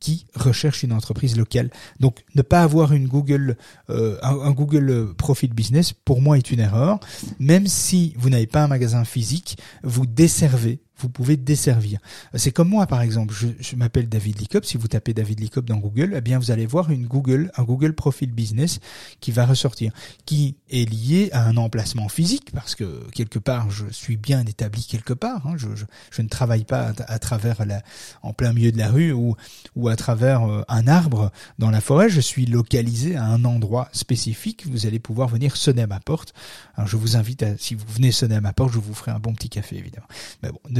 qui 0.00 0.26
recherche 0.34 0.82
une 0.82 0.92
entreprise 0.92 1.36
locale. 1.36 1.70
Donc, 2.00 2.24
ne 2.34 2.42
pas 2.42 2.62
avoir 2.62 2.92
une 2.92 3.08
Google, 3.08 3.56
euh, 3.90 4.18
un, 4.22 4.50
Google 4.50 5.14
Profit 5.16 5.48
Business, 5.48 5.92
pour 5.92 6.20
moi, 6.20 6.36
est 6.36 6.50
une 6.50 6.60
erreur. 6.60 7.00
Même 7.38 7.66
si 7.66 8.14
vous 8.18 8.28
n'avez 8.28 8.46
pas 8.46 8.62
un 8.62 8.68
magasin 8.68 9.04
physique, 9.04 9.58
vous 9.82 10.06
desservez 10.06 10.80
vous 10.98 11.08
pouvez 11.08 11.36
desservir. 11.36 12.00
C'est 12.34 12.52
comme 12.52 12.68
moi 12.68 12.86
par 12.86 13.02
exemple, 13.02 13.34
je, 13.34 13.48
je 13.60 13.76
m'appelle 13.76 14.08
David 14.08 14.38
Licop, 14.40 14.64
si 14.64 14.76
vous 14.76 14.88
tapez 14.88 15.14
David 15.14 15.40
Licop 15.40 15.64
dans 15.64 15.76
Google, 15.76 16.14
eh 16.16 16.20
bien 16.20 16.38
vous 16.38 16.50
allez 16.50 16.66
voir 16.66 16.90
une 16.90 17.06
Google, 17.06 17.50
un 17.56 17.64
Google 17.64 17.92
Profile 17.92 18.32
Business 18.32 18.80
qui 19.20 19.30
va 19.32 19.46
ressortir, 19.46 19.92
qui 20.24 20.56
est 20.70 20.88
lié 20.88 21.30
à 21.32 21.44
un 21.46 21.56
emplacement 21.56 22.08
physique 22.08 22.50
parce 22.52 22.74
que 22.74 23.08
quelque 23.12 23.38
part 23.38 23.70
je 23.70 23.86
suis 23.90 24.16
bien 24.16 24.44
établi 24.46 24.84
quelque 24.84 25.12
part, 25.12 25.46
hein, 25.46 25.54
je, 25.56 25.74
je, 25.74 25.84
je, 26.10 26.22
ne 26.22 26.28
travaille 26.28 26.64
pas 26.64 26.92
à, 27.06 27.18
travers 27.18 27.64
la, 27.66 27.82
en 28.22 28.32
plein 28.32 28.52
milieu 28.52 28.72
de 28.72 28.78
la 28.78 28.90
rue 28.90 29.12
ou, 29.12 29.36
ou 29.74 29.88
à 29.88 29.96
travers 29.96 30.44
euh, 30.44 30.62
un 30.68 30.86
arbre 30.88 31.30
dans 31.58 31.70
la 31.70 31.80
forêt, 31.80 32.08
je 32.08 32.20
suis 32.20 32.46
localisé 32.46 33.16
à 33.16 33.24
un 33.24 33.44
endroit 33.44 33.88
spécifique, 33.92 34.66
vous 34.66 34.86
allez 34.86 34.98
pouvoir 34.98 35.28
venir 35.28 35.56
sonner 35.56 35.82
à 35.82 35.86
ma 35.86 36.00
porte. 36.00 36.32
Alors 36.74 36.88
je 36.88 36.96
vous 36.96 37.16
invite 37.16 37.42
à, 37.42 37.56
si 37.58 37.74
vous 37.74 37.84
venez 37.88 38.12
sonner 38.12 38.36
à 38.36 38.40
ma 38.40 38.52
porte, 38.52 38.72
je 38.72 38.78
vous 38.78 38.94
ferai 38.94 39.10
un 39.10 39.18
bon 39.18 39.34
petit 39.34 39.48
café 39.48 39.76
évidemment. 39.76 40.06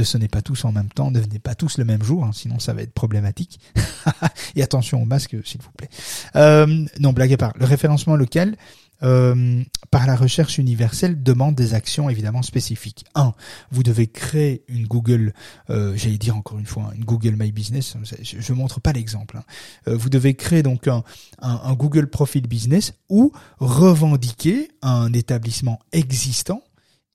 Sonnez 0.07 0.27
pas 0.27 0.41
tous 0.41 0.65
en 0.65 0.71
même 0.71 0.89
temps, 0.89 1.11
ne 1.11 1.19
venez 1.19 1.39
pas 1.39 1.55
tous 1.55 1.77
le 1.77 1.85
même 1.85 2.03
jour, 2.03 2.23
hein, 2.23 2.31
sinon 2.33 2.59
ça 2.59 2.73
va 2.73 2.81
être 2.81 2.93
problématique. 2.93 3.59
Et 4.55 4.63
attention 4.63 5.01
au 5.01 5.05
masque, 5.05 5.35
s'il 5.43 5.61
vous 5.61 5.71
plaît. 5.71 5.89
Euh, 6.35 6.85
non, 6.99 7.13
blague 7.13 7.33
à 7.33 7.37
part. 7.37 7.53
Le 7.57 7.65
référencement 7.65 8.15
local 8.15 8.55
euh, 9.03 9.63
par 9.91 10.07
la 10.07 10.15
recherche 10.15 10.57
universelle 10.57 11.21
demande 11.21 11.53
des 11.53 11.73
actions 11.73 12.09
évidemment 12.09 12.41
spécifiques. 12.41 13.05
Un, 13.13 13.33
vous 13.69 13.83
devez 13.83 14.07
créer 14.07 14.63
une 14.67 14.87
Google, 14.87 15.33
euh, 15.69 15.93
j'allais 15.95 16.17
dire 16.17 16.35
encore 16.35 16.57
une 16.57 16.65
fois, 16.65 16.91
une 16.95 17.05
Google 17.05 17.35
My 17.37 17.51
Business. 17.51 17.95
Je 18.21 18.53
ne 18.53 18.57
montre 18.57 18.79
pas 18.79 18.93
l'exemple. 18.93 19.37
Hein. 19.37 19.43
Vous 19.85 20.09
devez 20.09 20.33
créer 20.33 20.63
donc 20.63 20.87
un, 20.87 21.03
un, 21.39 21.61
un 21.63 21.73
Google 21.73 22.07
Profile 22.07 22.47
Business 22.47 22.93
ou 23.09 23.31
revendiquer 23.59 24.71
un 24.81 25.13
établissement 25.13 25.79
existant 25.91 26.63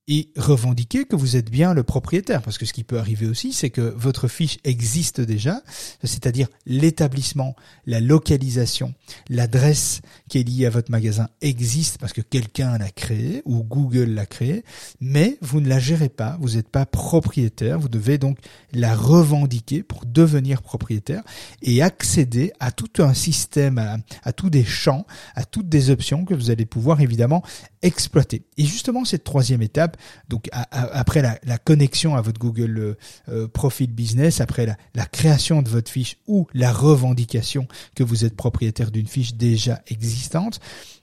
et 0.09 0.31
revendiquer 0.37 1.05
que 1.05 1.15
vous 1.15 1.37
êtes 1.37 1.51
bien 1.51 1.75
le 1.75 1.85
propriétaire. 1.85 2.43
Parce 2.43 2.59
que 2.59 2.67
ce 2.67 2.73
qui 2.73 2.85
peut 2.85 2.99
arriver 2.99 3.27
aussi, 3.27 3.53
c'est 3.53 3.71
que 3.71 3.81
votre 3.81 4.29
fiche 4.29 4.59
existe 4.65 5.21
déjà, 5.21 5.63
c'est-à-dire 6.03 6.49
l'établissement, 6.67 7.55
la 7.87 8.01
localisation, 8.01 8.95
l'adresse 9.29 10.01
qui 10.29 10.39
est 10.39 10.43
liée 10.43 10.67
à 10.67 10.71
votre 10.71 10.91
magasin 10.91 11.29
existe 11.41 11.99
parce 11.99 12.13
que 12.13 12.21
quelqu'un 12.21 12.79
l'a 12.79 12.91
créé 12.91 13.43
ou 13.45 13.63
Google 13.63 14.11
l'a 14.11 14.27
créé, 14.27 14.65
mais 15.01 15.39
vous 15.41 15.61
ne 15.61 15.69
la 15.69 15.79
gérez 15.79 16.09
pas, 16.09 16.37
vous 16.41 16.57
n'êtes 16.57 16.69
pas 16.69 16.87
propriétaire, 16.87 17.79
vous 17.79 17.89
devez 17.89 18.19
donc 18.19 18.39
la 18.73 18.95
revendiquer 18.95 19.83
pour 19.83 20.05
devenir 20.05 20.63
propriétaire 20.63 21.23
et 21.63 21.83
accéder 21.83 22.53
à 22.59 22.73
tout 22.73 22.91
un 23.03 23.15
système, 23.15 23.79
à, 23.79 23.99
à 24.25 24.33
tous 24.33 24.51
des 24.51 24.65
champs, 24.65 25.07
à 25.35 25.45
toutes 25.45 25.69
des 25.69 25.91
options 25.91 26.25
que 26.25 26.35
vous 26.35 26.51
allez 26.51 26.67
pouvoir 26.67 27.01
évidemment 27.01 27.43
exploiter. 27.83 28.43
Et 28.57 28.65
justement, 28.65 29.05
cette 29.05 29.25
troisième 29.25 29.63
étape, 29.63 29.92
donc 30.29 30.49
après 30.53 31.23
la, 31.23 31.59
connexion 31.59 32.17
à 32.17 32.21
votre 32.21 32.41
Google 32.41 32.79
euh, 32.79 32.95
euh, 33.29 33.49
Profile 33.49 33.93
Business, 33.93 34.41
après 34.41 34.67
la, 34.67 35.07
création 35.07 35.63
de 35.63 35.69
votre 35.69 35.91
fiche 35.91 36.17
ou 36.27 36.47
la 36.55 36.73
revendication 36.73 37.67
que 37.95 38.03
vous 38.03 38.25
êtes 38.25 38.37
propriétaire 38.37 38.91
d'une 38.91 39.07
fiche 39.07 39.35
déjà 39.35 39.83
existante, 39.89 40.61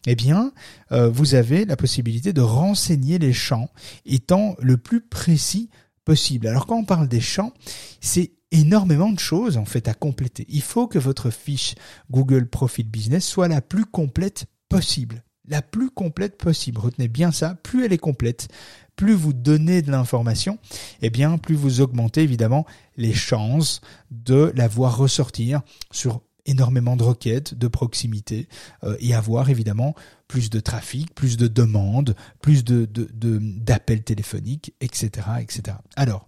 eh 0.08 0.16
bien, 0.16 0.52
euh, 0.92 1.10
vous 1.10 1.36
avez 1.36 1.66
la 1.66 1.76
possibilité 1.76 2.34
de 2.34 2.42
renseigner 2.42 3.20
les 3.20 3.34
champs 3.34 3.70
étant 4.06 4.56
le 4.60 4.78
plus 4.78 5.02
précis 5.02 5.70
possible. 6.06 6.48
Alors 6.48 6.66
quand 6.66 6.78
on 6.78 6.86
parle 6.86 7.08
des 7.08 7.22
champs, 7.22 7.54
c'est 8.02 8.32
énormément 8.52 9.12
de 9.12 9.20
choses 9.20 9.58
en 9.58 9.66
fait 9.66 9.88
à 9.88 9.94
compléter. 9.94 10.46
Il 10.50 10.64
faut 10.64 10.88
que 10.88 11.00
votre 11.00 11.30
fiche 11.30 11.76
Google 12.10 12.48
Profile 12.48 12.88
Business 12.88 13.26
soit 13.26 13.48
la 13.48 13.62
plus 13.62 13.86
complète 13.86 14.46
possible 14.70 15.24
la 15.50 15.62
plus 15.62 15.90
complète 15.90 16.38
possible. 16.38 16.80
Retenez 16.80 17.08
bien 17.08 17.32
ça, 17.32 17.56
plus 17.56 17.86
elle 17.86 17.94
est 17.94 17.98
complète, 17.98 18.48
plus 18.96 19.14
vous 19.14 19.34
donnez 19.34 19.82
de 19.82 19.92
l'information, 19.92 20.60
eh 21.02 21.10
bien 21.10 21.38
plus 21.38 21.56
vous 21.56 21.82
augmentez 21.82 22.22
évidemment 22.22 22.66
les 22.98 23.14
chances 23.14 23.82
de 24.12 24.52
la 24.56 24.68
voir 24.68 24.98
ressortir 24.98 25.62
sur 25.92 26.22
énormément 26.46 26.96
de 26.96 27.04
requêtes 27.04 27.54
de 27.54 27.68
proximité 27.68 28.48
euh, 28.84 28.98
et 29.00 29.14
avoir 29.14 29.50
évidemment 29.50 29.96
plus 30.28 30.50
de 30.50 30.60
trafic, 30.60 31.14
plus 31.14 31.38
de 31.38 31.48
demandes, 31.48 32.16
plus 32.42 32.64
de 32.64 32.86
d'appels 32.86 34.04
téléphoniques, 34.04 34.74
etc., 34.82 35.28
etc. 35.40 35.78
Alors, 35.96 36.28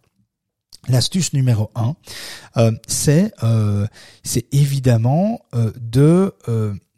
L'astuce 0.89 1.33
numéro 1.33 1.69
un, 1.75 1.95
euh, 2.57 2.71
c'est 2.87 3.31
euh, 3.43 3.85
évidemment 4.51 5.45
de 5.79 6.33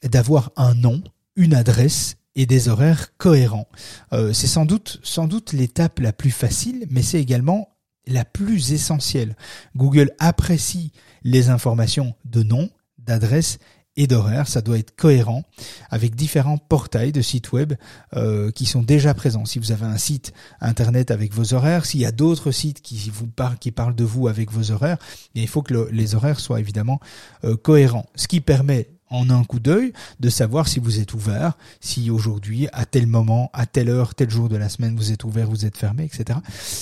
d'avoir 0.03 0.53
un 0.56 0.74
nom 0.74 1.03
une 1.36 1.54
adresse 1.54 2.18
et 2.36 2.46
des 2.46 2.68
horaires 2.68 3.16
cohérents. 3.18 3.68
Euh, 4.12 4.34
c'est 4.34 4.48
sans 4.48 4.66
doute, 4.66 5.00
sans 5.04 5.28
doute 5.28 5.54
l'étape 5.54 6.00
la 6.00 6.13
plus 6.13 6.32
facile, 6.32 6.86
mais 6.90 7.02
c'est 7.02 7.22
également 7.22 7.70
la 8.08 8.25
plus 8.25 8.74
essentielle. 8.74 9.36
Google 9.75 10.12
apprécie 10.20 10.92
les 11.24 11.50
informations 11.50 12.16
de 12.25 12.44
nom, 12.44 12.70
d'adresse 12.98 13.60
et 13.96 14.08
d'horaire. 14.08 14.48
Ça 14.48 14.62
doit 14.62 14.78
être 14.78 14.96
cohérent 14.96 15.44
avec 15.90 16.16
différents 16.16 16.58
portails 16.58 17.12
de 17.12 17.22
sites 17.22 17.52
web 17.52 17.74
euh, 18.16 18.52
qui 18.52 18.66
sont 18.66 18.82
déjà 18.82 19.13
présents. 19.13 19.46
Si 19.46 19.60
vous 19.60 19.72
avez 19.72 19.86
un 19.86 19.98
site 19.98 20.34
internet 20.60 21.12
avec 21.12 21.34
vos 21.34 21.54
horaires, 21.54 21.86
s'il 21.86 22.02
y 22.02 22.06
a 22.06 22.12
d'autres 22.12 22.52
sites 22.52 22.82
qui 22.82 23.10
vous 23.10 23.28
parlent, 23.28 23.58
qui 23.58 23.72
parlent 23.72 23.96
de 23.96 24.04
vous 24.04 24.28
avec 24.28 24.52
vos 24.52 24.72
horaires, 24.72 24.98
il 25.36 25.48
faut 25.48 25.62
que 25.62 25.90
les 25.92 26.16
horaires 26.16 26.40
soient 26.40 26.60
évidemment 26.60 27.00
euh, 27.44 27.56
cohérents. 27.56 28.08
Ce 28.16 28.28
qui 28.28 28.42
permet 28.42 28.90
en 29.13 29.29
un 29.29 29.43
coup 29.43 29.60
d'œil 29.60 29.93
de 30.20 30.29
savoir 30.29 30.67
si 30.67 30.79
vous 30.79 31.00
êtes 31.00 31.13
ouvert, 31.13 31.53
si 31.79 32.10
aujourd'hui, 32.10 32.67
à 32.74 32.86
tel 32.86 33.08
moment, 33.08 33.50
à 33.53 33.65
telle 33.65 33.89
heure, 33.89 34.15
tel 34.15 34.29
jour 34.29 34.50
de 34.50 34.58
la 34.58 34.70
semaine, 34.70 34.96
vous 34.96 35.12
êtes 35.12 35.24
ouvert, 35.24 35.48
vous 35.48 35.65
êtes 35.65 35.77
fermé, 35.77 36.03
etc. 36.03 36.39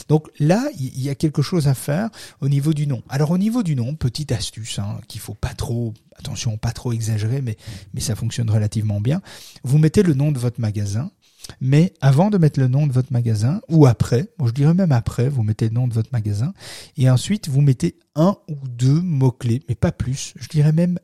Donc 0.08 0.30
là, 0.40 0.68
il 0.80 1.02
y 1.02 1.10
a 1.10 1.16
quelque 1.16 1.42
chose 1.42 1.68
à 1.68 1.74
faire 1.74 2.10
au 2.40 2.48
niveau 2.48 2.74
du 2.74 2.88
nom. 2.88 3.04
Alors 3.10 3.32
au 3.32 3.38
niveau 3.38 3.64
du 3.64 3.76
nom, 3.76 3.96
petite 3.96 4.32
astuce 4.32 4.80
hein, 4.80 5.00
qu'il 5.10 5.20
faut 5.20 5.34
pas 5.34 5.54
trop, 5.54 5.94
attention, 6.16 6.58
pas 6.58 6.72
trop 6.72 6.94
exagérer, 6.94 7.42
mais 7.42 7.58
mais 7.94 8.02
ça 8.02 8.16
fonctionne 8.16 8.50
relativement 8.50 9.02
bien. 9.02 9.22
Vous 9.64 9.78
mettez 9.78 10.02
le 10.02 10.14
nom 10.14 10.32
de 10.32 10.40
votre 10.40 10.62
magasin. 10.62 11.12
Mais 11.60 11.94
avant 12.02 12.30
de 12.30 12.38
mettre 12.38 12.60
le 12.60 12.68
nom 12.68 12.86
de 12.86 12.94
votre 12.94 13.12
magasin, 13.12 13.62
ou 13.68 13.88
après, 13.88 14.30
je 14.46 14.52
dirais 14.52 14.76
même 14.76 14.92
après, 14.92 15.28
vous 15.28 15.42
mettez 15.42 15.70
le 15.70 15.74
nom 15.74 15.88
de 15.88 15.94
votre 15.94 16.12
magasin, 16.14 16.54
et 16.98 17.10
ensuite 17.10 17.50
vous 17.50 17.62
mettez 17.62 17.98
un 18.16 18.38
ou 18.48 18.56
deux 18.68 19.02
mots-clés, 19.02 19.64
mais 19.68 19.74
pas 19.74 19.92
plus. 19.92 20.34
Je 20.40 20.48
dirais 20.48 20.72
même 20.72 21.00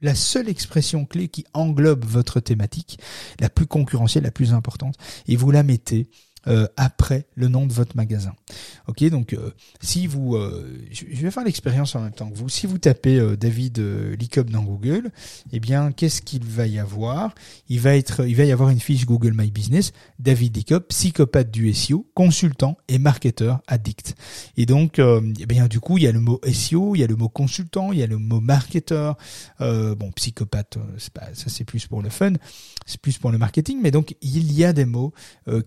la 0.00 0.14
seule 0.14 0.48
expression 0.48 1.04
clé 1.04 1.28
qui 1.28 1.44
englobe 1.52 2.04
votre 2.04 2.40
thématique, 2.40 2.98
la 3.38 3.48
plus 3.48 3.66
concurrentielle, 3.66 4.24
la 4.24 4.30
plus 4.30 4.52
importante, 4.52 4.96
et 5.26 5.36
vous 5.36 5.50
la 5.50 5.62
mettez 5.62 6.08
euh, 6.46 6.66
après 6.78 7.26
le 7.34 7.48
nom 7.48 7.66
de 7.66 7.72
votre 7.72 7.94
magasin. 7.98 8.32
Ok, 8.86 9.04
donc 9.10 9.34
euh, 9.34 9.50
si 9.82 10.06
vous, 10.06 10.36
euh, 10.36 10.80
je 10.90 11.04
vais 11.04 11.30
faire 11.30 11.44
l'expérience 11.44 11.94
en 11.94 12.00
même 12.00 12.12
temps 12.12 12.30
que 12.30 12.36
vous. 12.36 12.48
Si 12.48 12.66
vous 12.66 12.78
tapez 12.78 13.20
David 13.36 13.78
Licop 14.18 14.48
dans 14.48 14.62
Google, 14.62 15.10
eh 15.52 15.60
bien, 15.60 15.92
qu'est-ce 15.92 16.22
qu'il 16.22 16.44
va 16.44 16.66
y 16.66 16.78
avoir? 16.78 17.34
Il 17.68 17.80
va 17.80 17.94
être, 17.94 18.26
il 18.26 18.36
va 18.36 18.44
y 18.44 18.52
avoir 18.52 18.70
une 18.70 18.80
fiche 18.80 19.04
Google 19.04 19.34
My 19.34 19.50
Business, 19.50 19.92
David 20.18 20.56
Licop, 20.56 20.88
psychopathe 20.88 21.50
du 21.50 21.72
SEO, 21.74 22.06
consultant 22.14 22.78
et 22.88 22.98
marketeur 22.98 23.60
addict. 23.66 24.14
Et 24.56 24.64
donc, 24.64 24.98
eh 24.98 25.46
bien, 25.46 25.68
du 25.68 25.78
coup, 25.78 25.98
il 25.98 26.04
y 26.04 26.06
a 26.06 26.12
le 26.12 26.20
mot 26.20 26.40
SEO, 26.50 26.94
il 26.94 27.00
y 27.00 27.04
a 27.04 27.06
le 27.06 27.16
mot 27.16 27.28
consultant, 27.28 27.92
il 27.92 27.98
y 27.98 28.02
a 28.02 28.06
le 28.06 28.16
mot 28.16 28.40
marketeur. 28.40 29.18
bon, 29.58 30.10
psychopathe, 30.16 30.78
ça 30.98 31.44
c'est 31.48 31.64
plus 31.64 31.86
pour 31.86 32.00
le 32.00 32.08
fun, 32.08 32.32
c'est 32.86 33.00
plus 33.00 33.18
pour 33.18 33.30
le 33.30 33.36
marketing, 33.36 33.78
mais 33.82 33.90
donc 33.90 34.16
il 34.22 34.52
y 34.52 34.64
a 34.64 34.72
des 34.72 34.86
mots 34.86 35.12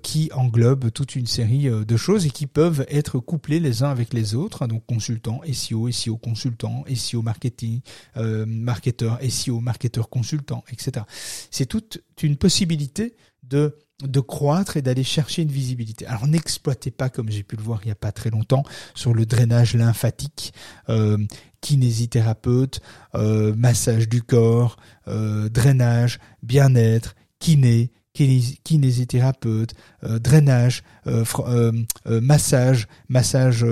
qui 0.02 0.32
englobent 0.34 0.63
toute 0.94 1.16
une 1.16 1.28
série 1.28 1.70
euh, 1.70 1.84
de 1.86 1.98
choses 1.98 2.26
et 2.26 2.30
qui 2.30 2.48
peuvent 2.48 2.86
être 2.90 3.20
couplés 3.20 3.60
les 3.60 3.84
uns 3.84 3.90
avec 3.90 4.14
les 4.14 4.36
autres. 4.36 4.64
Hein, 4.64 4.68
donc 4.68 4.86
consultant, 4.86 5.42
SEO, 5.52 5.92
SEO 5.92 6.18
consultant, 6.18 6.84
SEO 6.94 7.22
marketing, 7.22 7.82
euh, 8.18 8.46
marketeur, 8.46 9.20
SEO 9.30 9.60
marketeur 9.60 10.10
consultant, 10.10 10.64
etc. 10.72 11.06
C'est 11.52 11.66
toute 11.66 12.02
une 12.22 12.38
possibilité 12.38 13.16
de 13.44 13.78
de 14.04 14.20
croître 14.20 14.76
et 14.76 14.82
d'aller 14.82 15.04
chercher 15.04 15.44
une 15.44 15.52
visibilité. 15.52 16.06
Alors 16.08 16.28
n'exploitez 16.28 16.92
pas, 16.92 17.10
comme 17.10 17.30
j'ai 17.30 17.44
pu 17.44 17.56
le 17.56 17.62
voir 17.62 17.80
il 17.84 17.88
n'y 17.88 17.92
a 17.92 17.96
pas 17.96 18.12
très 18.12 18.32
longtemps, 18.32 18.64
sur 18.96 19.14
le 19.14 19.26
drainage 19.26 19.76
lymphatique, 19.76 20.54
euh, 20.90 21.18
kinésithérapeute, 21.62 22.82
massage 23.14 24.10
du 24.10 24.22
corps, 24.22 24.76
drainage, 25.06 26.20
bien-être, 26.42 27.16
kiné, 27.40 27.92
kinésithérapeute, 28.14 29.74
euh, 30.04 30.20
drainage, 30.20 30.84
euh, 31.08 31.26
euh, 31.48 32.22
massage, 32.22 32.88
massage 33.10 33.66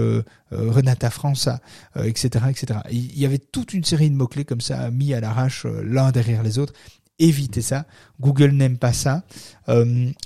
Renata 0.51 1.09
França, 1.09 1.61
etc., 1.95 2.45
etc. 2.49 2.79
Il 2.91 3.17
y 3.17 3.25
avait 3.25 3.37
toute 3.37 3.73
une 3.73 3.83
série 3.83 4.09
de 4.09 4.15
mots-clés 4.15 4.43
comme 4.43 4.59
ça 4.59 4.91
mis 4.91 5.13
à 5.13 5.21
l'arrache 5.21 5.65
l'un 5.65 6.11
derrière 6.11 6.43
les 6.43 6.59
autres. 6.59 6.73
Évitez 7.19 7.61
ça. 7.61 7.85
Google 8.19 8.51
n'aime 8.51 8.77
pas 8.77 8.91
ça. 8.91 9.23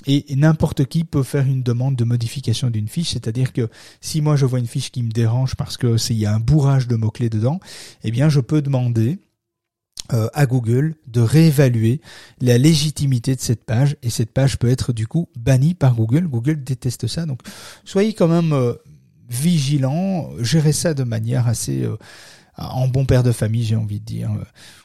et, 0.06 0.24
n'importe 0.34 0.86
qui 0.86 1.04
peut 1.04 1.22
faire 1.22 1.46
une 1.46 1.62
demande 1.62 1.94
de 1.94 2.04
modification 2.04 2.70
d'une 2.70 2.88
fiche. 2.88 3.10
C'est-à-dire 3.10 3.52
que 3.52 3.68
si 4.00 4.20
moi 4.20 4.34
je 4.34 4.46
vois 4.46 4.58
une 4.58 4.66
fiche 4.66 4.90
qui 4.90 5.02
me 5.02 5.10
dérange 5.10 5.54
parce 5.54 5.76
que 5.76 5.96
il 6.10 6.18
y 6.18 6.26
a 6.26 6.34
un 6.34 6.40
bourrage 6.40 6.88
de 6.88 6.96
mots-clés 6.96 7.30
dedans, 7.30 7.60
eh 8.02 8.10
bien 8.10 8.28
je 8.28 8.40
peux 8.40 8.62
demander 8.62 9.18
euh, 10.12 10.28
à 10.34 10.46
Google 10.46 10.94
de 11.08 11.20
réévaluer 11.20 12.00
la 12.40 12.58
légitimité 12.58 13.34
de 13.34 13.40
cette 13.40 13.64
page 13.64 13.96
et 14.04 14.10
cette 14.10 14.30
page 14.30 14.56
peut 14.56 14.70
être 14.70 14.92
du 14.92 15.08
coup 15.08 15.28
bannie 15.36 15.74
par 15.74 15.96
Google. 15.96 16.28
Google 16.28 16.62
déteste 16.62 17.08
ça, 17.08 17.26
donc 17.26 17.40
soyez 17.84 18.12
quand 18.12 18.28
même 18.28 18.52
euh, 18.52 18.74
vigilants, 19.28 20.30
gérez 20.38 20.72
ça 20.72 20.94
de 20.94 21.02
manière 21.02 21.48
assez 21.48 21.82
euh, 21.82 21.96
en 22.56 22.86
bon 22.86 23.04
père 23.04 23.24
de 23.24 23.32
famille, 23.32 23.64
j'ai 23.64 23.74
envie 23.74 23.98
de 23.98 24.04
dire, 24.04 24.30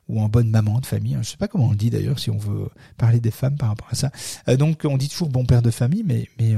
ou 0.08 0.20
en 0.20 0.28
bonne 0.28 0.50
maman 0.50 0.80
de 0.80 0.88
famille. 0.88 1.14
Hein. 1.14 1.22
Je 1.22 1.30
sais 1.30 1.38
pas 1.38 1.48
comment 1.48 1.68
on 1.68 1.72
le 1.72 1.78
dit 1.78 1.92
d'ailleurs 1.92 2.18
si 2.18 2.32
on 2.32 2.40
veut 2.40 2.70
parler 2.98 3.20
des 3.20 3.32
femmes 3.32 3.58
par 3.58 3.70
rapport 3.70 3.90
à 3.92 3.96
ça. 3.96 4.12
donc 4.58 4.82
on 4.86 4.98
dit 4.98 5.08
toujours 5.08 5.30
bon 5.30 5.46
père 5.46 5.62
de 5.62 5.70
famille, 5.72 6.04
mais 6.04 6.28
mais 6.40 6.56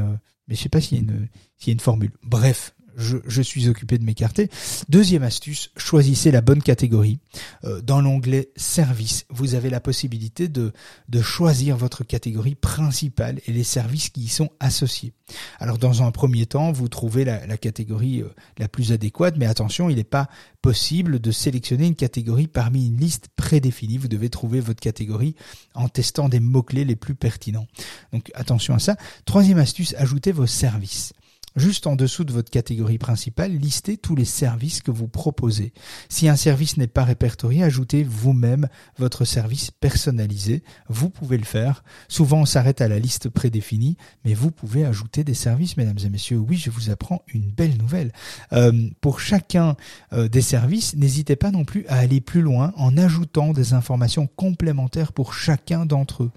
mais 0.48 0.56
je 0.56 0.62
sais 0.62 0.70
pas 0.70 0.80
s'il 0.80 0.98
y 0.98 1.02
a 1.02 1.04
une 1.04 1.28
s'il 1.58 1.68
y 1.68 1.72
a 1.72 1.74
une 1.74 1.80
formule. 1.82 2.12
Bref, 2.24 2.73
je, 2.98 3.42
suis 3.42 3.70
occupé 3.70 3.98
de 3.98 4.04
m'écarter. 4.04 4.50
Deuxième 4.90 5.24
astuce, 5.24 5.72
choisissez 5.78 6.32
la 6.32 6.42
bonne 6.42 6.62
catégorie. 6.62 7.20
Euh, 7.64 7.82
dans 7.82 8.02
l'onglet 8.02 8.50
service, 8.56 9.26
vous 9.30 9.56
avez 9.56 9.70
la 9.70 9.80
possibilité 9.80 10.48
de, 10.48 10.72
de 11.10 11.22
choisir 11.22 11.78
votre 11.78 12.04
catégorie 12.04 12.56
principale 12.56 13.40
et 13.48 13.52
les 13.52 13.64
services 13.64 14.10
qui 14.10 14.22
y 14.22 14.28
sont 14.28 14.50
associés. 14.60 15.14
Alors 15.60 15.78
dans 15.78 16.04
un 16.04 16.12
premier 16.12 16.46
temps, 16.46 16.72
vous 16.72 16.90
trouvez 16.90 17.26
la, 17.26 17.46
la 17.48 17.58
catégorie 17.58 18.22
euh, 18.22 18.30
la 18.58 18.68
plus 18.68 18.92
adéquate, 18.92 19.36
mais 19.38 19.46
attention, 19.46 19.90
il 19.90 19.96
n'est 19.96 20.04
pas 20.04 20.30
possible 20.62 21.20
de 21.20 21.32
sélectionner 21.32 21.88
une 21.88 21.96
catégorie 21.96 22.48
parmi 22.48 22.88
une 22.88 22.98
liste 22.98 23.28
prédéfinie. 23.36 23.98
Vous 23.98 24.08
devez 24.08 24.30
trouver 24.30 24.60
votre 24.60 24.80
catégorie 24.80 25.36
en 25.76 25.90
testant 25.90 26.30
des 26.30 26.40
mots-clés 26.40 26.86
les 26.86 26.96
plus 26.96 27.16
pertinents. 27.16 27.68
Donc 28.12 28.32
attention 28.34 28.74
à 28.74 28.80
ça. 28.80 28.96
Troisième 29.26 29.58
astuce, 29.58 29.94
ajoutez 29.98 30.32
vos 30.32 30.48
services. 30.48 31.14
Juste 31.56 31.86
en 31.86 31.96
dessous 31.96 32.24
de 32.24 32.32
votre 32.32 32.50
catégorie 32.50 32.98
principale, 32.98 33.52
listez 33.52 33.98
tous 33.98 34.16
les 34.16 34.26
services 34.26 34.82
que 34.82 34.90
vous 34.90 35.08
proposez. 35.08 35.72
Si 36.10 36.28
un 36.28 36.36
service 36.36 36.78
n'est 36.78 36.88
pas 36.88 37.04
répertorié, 37.04 37.64
ajoutez 37.64 38.04
vous-même 38.04 38.68
votre 38.98 39.24
service 39.24 39.70
personnalisé. 39.70 40.64
Vous 40.90 41.12
pouvez 41.12 41.38
le 41.38 41.44
faire. 41.44 41.84
Souvent, 42.08 42.42
on 42.42 42.46
s'arrête 42.46 42.82
à 42.82 42.88
la 42.88 42.98
liste 42.98 43.30
prédéfinie, 43.30 43.98
mais 44.26 44.34
vous 44.34 44.50
pouvez 44.50 44.84
ajouter 44.84 45.24
des 45.24 45.36
services, 45.36 45.78
mesdames 45.78 46.00
et 46.04 46.10
messieurs. 46.10 46.38
Oui, 46.38 46.58
je 46.58 46.72
vous 46.72 46.90
apprends 46.90 47.22
une 47.28 47.52
belle 47.52 47.78
nouvelle. 47.78 48.12
Euh, 48.52 48.90
pour 49.00 49.20
chacun 49.20 49.76
euh, 50.14 50.28
des 50.28 50.42
services, 50.42 50.96
n'hésitez 50.96 51.36
pas 51.36 51.52
non 51.52 51.66
plus 51.66 51.86
à 51.88 51.98
aller 51.98 52.20
plus 52.20 52.42
loin 52.42 52.74
en 52.78 52.98
ajoutant 52.98 53.54
des 53.54 53.74
informations 53.74 54.26
complémentaires 54.26 55.14
pour 55.14 55.36
chacun 55.36 55.86
d'entre 55.86 56.24
eux. 56.24 56.32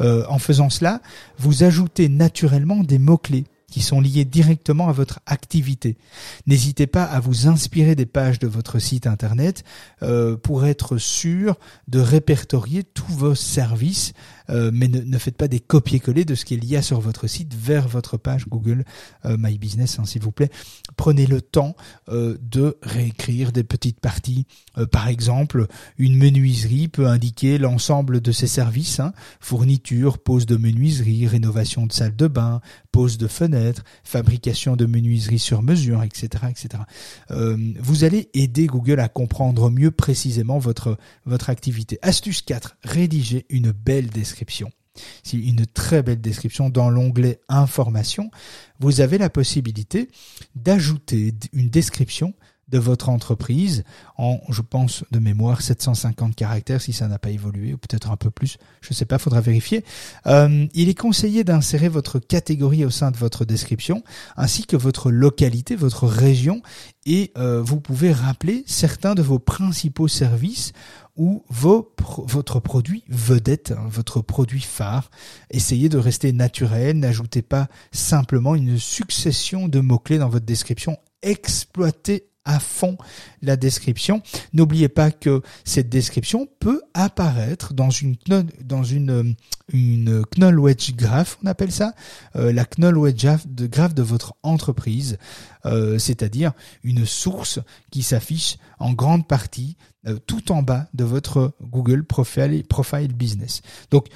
Euh, 0.00 0.24
en 0.28 0.38
faisant 0.38 0.70
cela, 0.70 1.02
vous 1.38 1.62
ajoutez 1.62 2.08
naturellement 2.08 2.82
des 2.82 2.98
mots-clés 2.98 3.44
qui 3.72 3.80
sont 3.80 4.02
liés 4.02 4.26
directement 4.26 4.88
à 4.88 4.92
votre 4.92 5.20
activité. 5.24 5.96
N'hésitez 6.46 6.86
pas 6.86 7.04
à 7.04 7.20
vous 7.20 7.48
inspirer 7.48 7.96
des 7.96 8.04
pages 8.04 8.38
de 8.38 8.46
votre 8.46 8.78
site 8.78 9.06
internet 9.06 9.64
euh, 10.02 10.36
pour 10.36 10.66
être 10.66 10.98
sûr 10.98 11.58
de 11.88 11.98
répertorier 11.98 12.84
tous 12.84 13.10
vos 13.12 13.34
services 13.34 14.12
euh, 14.50 14.70
mais 14.72 14.88
ne, 14.88 15.18
faites 15.18 15.36
pas 15.36 15.48
des 15.48 15.60
copier-coller 15.60 16.24
de 16.24 16.34
ce 16.34 16.44
qu'il 16.44 16.64
y 16.64 16.76
a 16.76 16.82
sur 16.82 17.00
votre 17.00 17.26
site 17.26 17.54
vers 17.54 17.88
votre 17.88 18.16
page 18.16 18.46
Google 18.48 18.84
euh, 19.24 19.36
My 19.38 19.58
Business, 19.58 19.98
hein, 19.98 20.04
s'il 20.04 20.22
vous 20.22 20.32
plaît. 20.32 20.50
Prenez 20.96 21.26
le 21.26 21.40
temps 21.40 21.76
euh, 22.08 22.36
de 22.42 22.76
réécrire 22.82 23.52
des 23.52 23.64
petites 23.64 24.00
parties. 24.00 24.46
par 24.90 25.08
exemple, 25.08 25.66
une 25.98 26.16
menuiserie 26.16 26.88
peut 26.88 27.06
indiquer 27.06 27.58
l'ensemble 27.58 28.20
de 28.20 28.32
ses 28.32 28.46
services, 28.46 29.00
hein, 29.00 29.12
fourniture, 29.40 30.18
pose 30.18 30.46
de 30.46 30.56
menuiserie, 30.56 31.26
rénovation 31.26 31.86
de 31.86 31.92
salle 31.92 32.16
de 32.16 32.26
bain, 32.26 32.60
pose 32.90 33.18
de 33.18 33.28
fenêtres, 33.28 33.84
fabrication 34.04 34.76
de 34.76 34.86
menuiserie 34.86 35.38
sur 35.38 35.62
mesure, 35.62 36.02
etc. 36.02 36.44
etc. 36.50 36.82
vous 37.80 38.04
allez 38.04 38.28
aider 38.34 38.66
Google 38.66 39.00
à 39.00 39.08
comprendre 39.08 39.70
mieux 39.70 39.90
précisément 39.90 40.58
votre, 40.58 40.98
votre 41.26 41.50
activité. 41.50 41.98
Astuce 42.02 42.42
4, 42.42 42.76
rédigez 42.84 43.46
une 43.48 43.72
belle 43.72 44.08
description 44.08 44.31
c'est 45.22 45.38
une 45.38 45.66
très 45.66 46.02
belle 46.02 46.20
description 46.20 46.68
dans 46.68 46.90
l'onglet 46.90 47.40
Information. 47.48 48.30
Vous 48.80 49.00
avez 49.00 49.18
la 49.18 49.30
possibilité 49.30 50.08
d'ajouter 50.54 51.34
une 51.52 51.70
description 51.70 52.34
de 52.68 52.78
votre 52.78 53.10
entreprise 53.10 53.84
en, 54.16 54.40
je 54.48 54.62
pense, 54.62 55.04
de 55.10 55.18
mémoire, 55.18 55.60
750 55.60 56.34
caractères 56.34 56.80
si 56.80 56.92
ça 56.92 57.06
n'a 57.06 57.18
pas 57.18 57.30
évolué, 57.30 57.74
ou 57.74 57.76
peut-être 57.76 58.10
un 58.10 58.16
peu 58.16 58.30
plus, 58.30 58.56
je 58.80 58.88
ne 58.90 58.94
sais 58.94 59.04
pas, 59.04 59.18
faudra 59.18 59.40
vérifier. 59.40 59.84
Euh, 60.26 60.66
il 60.72 60.88
est 60.88 60.98
conseillé 60.98 61.44
d'insérer 61.44 61.88
votre 61.88 62.18
catégorie 62.18 62.84
au 62.84 62.90
sein 62.90 63.10
de 63.10 63.16
votre 63.18 63.44
description, 63.44 64.02
ainsi 64.36 64.64
que 64.64 64.76
votre 64.76 65.10
localité, 65.10 65.76
votre 65.76 66.06
région, 66.06 66.62
et 67.04 67.32
euh, 67.36 67.60
vous 67.60 67.80
pouvez 67.80 68.12
rappeler 68.12 68.64
certains 68.66 69.14
de 69.14 69.22
vos 69.22 69.38
principaux 69.38 70.08
services 70.08 70.72
ou 71.16 71.44
votre 71.48 72.60
produit 72.60 73.04
vedette, 73.08 73.72
hein, 73.72 73.86
votre 73.86 74.20
produit 74.20 74.60
phare. 74.60 75.10
Essayez 75.50 75.88
de 75.88 75.98
rester 75.98 76.32
naturel, 76.32 76.98
n'ajoutez 76.98 77.42
pas 77.42 77.68
simplement 77.90 78.54
une 78.54 78.78
succession 78.78 79.68
de 79.68 79.80
mots-clés 79.80 80.18
dans 80.18 80.28
votre 80.28 80.46
description. 80.46 80.96
Exploitez 81.22 82.31
à 82.44 82.58
fond 82.58 82.96
la 83.40 83.56
description. 83.56 84.22
N'oubliez 84.52 84.88
pas 84.88 85.10
que 85.10 85.42
cette 85.64 85.88
description 85.88 86.48
peut 86.60 86.82
apparaître 86.94 87.74
dans 87.74 87.90
une 87.90 88.16
dans 88.62 88.82
une 88.82 89.34
une 89.72 90.24
knowledge 90.36 90.94
graph, 90.94 91.38
on 91.42 91.46
appelle 91.46 91.72
ça, 91.72 91.94
euh, 92.36 92.52
la 92.52 92.64
graph 92.64 93.46
de, 93.46 93.66
graph 93.66 93.94
de 93.94 94.02
votre 94.02 94.34
entreprise, 94.42 95.18
euh, 95.64 95.98
c'est-à-dire 95.98 96.52
une 96.82 97.06
source 97.06 97.58
qui 97.90 98.02
s'affiche 98.02 98.58
en 98.78 98.92
grande 98.92 99.26
partie 99.26 99.76
euh, 100.06 100.18
tout 100.26 100.52
en 100.52 100.62
bas 100.62 100.88
de 100.94 101.04
votre 101.04 101.54
Google 101.62 102.04
Profile, 102.04 102.64
profile 102.64 103.12
Business. 103.12 103.62
Donc 103.90 104.08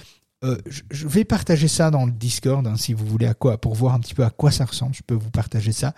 je 0.71 1.09
vais 1.09 1.25
partager 1.25 1.67
ça 1.67 1.91
dans 1.91 2.07
le 2.07 2.13
Discord 2.13 2.65
hein, 2.69 2.77
si 2.77 2.93
vous 2.93 3.05
voulez 3.05 3.27
à 3.27 3.35
quoi 3.35 3.61
pour 3.61 3.75
voir 3.75 3.95
un 3.95 3.99
petit 3.99 4.15
peu 4.15 4.23
à 4.23 4.31
quoi 4.31 4.53
ça 4.53 4.65
ressemble. 4.65 4.95
Je 4.95 5.03
peux 5.03 5.15
vous 5.15 5.31
partager 5.31 5.73
ça. 5.73 5.93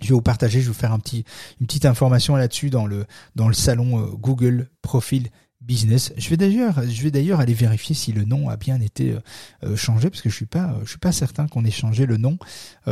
Je 0.00 0.08
vais 0.08 0.14
vous 0.14 0.22
partager, 0.22 0.60
je 0.60 0.66
vais 0.66 0.72
vous 0.72 0.78
faire 0.78 0.92
un 0.92 0.98
petit, 0.98 1.24
une 1.60 1.66
petite 1.66 1.86
information 1.86 2.36
là-dessus 2.36 2.70
dans 2.70 2.86
le, 2.86 3.06
dans 3.34 3.48
le 3.48 3.54
salon 3.54 4.00
euh, 4.00 4.06
Google 4.14 4.68
Profile 4.82 5.28
Business. 5.60 6.12
Je 6.16 6.28
vais 6.28 6.36
d'ailleurs, 6.36 6.82
je 6.86 7.02
vais 7.02 7.10
d'ailleurs 7.10 7.40
aller 7.40 7.54
vérifier 7.54 7.94
si 7.94 8.12
le 8.12 8.24
nom 8.24 8.48
a 8.48 8.56
bien 8.56 8.80
été 8.80 9.12
euh, 9.12 9.20
euh, 9.64 9.76
changé 9.76 10.10
parce 10.10 10.22
que 10.22 10.28
je 10.28 10.34
suis 10.34 10.46
pas, 10.46 10.76
je 10.84 10.90
suis 10.90 10.98
pas 10.98 11.12
certain 11.12 11.48
qu'on 11.48 11.64
ait 11.64 11.70
changé 11.70 12.06
le 12.06 12.18
nom 12.18 12.38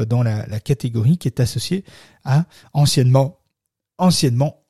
dans 0.08 0.22
la, 0.22 0.46
la, 0.46 0.60
catégorie 0.60 1.18
qui 1.18 1.28
est 1.28 1.40
associée 1.40 1.84
à 2.24 2.46
anciennement, 2.72 3.38
anciennement, 3.98 4.64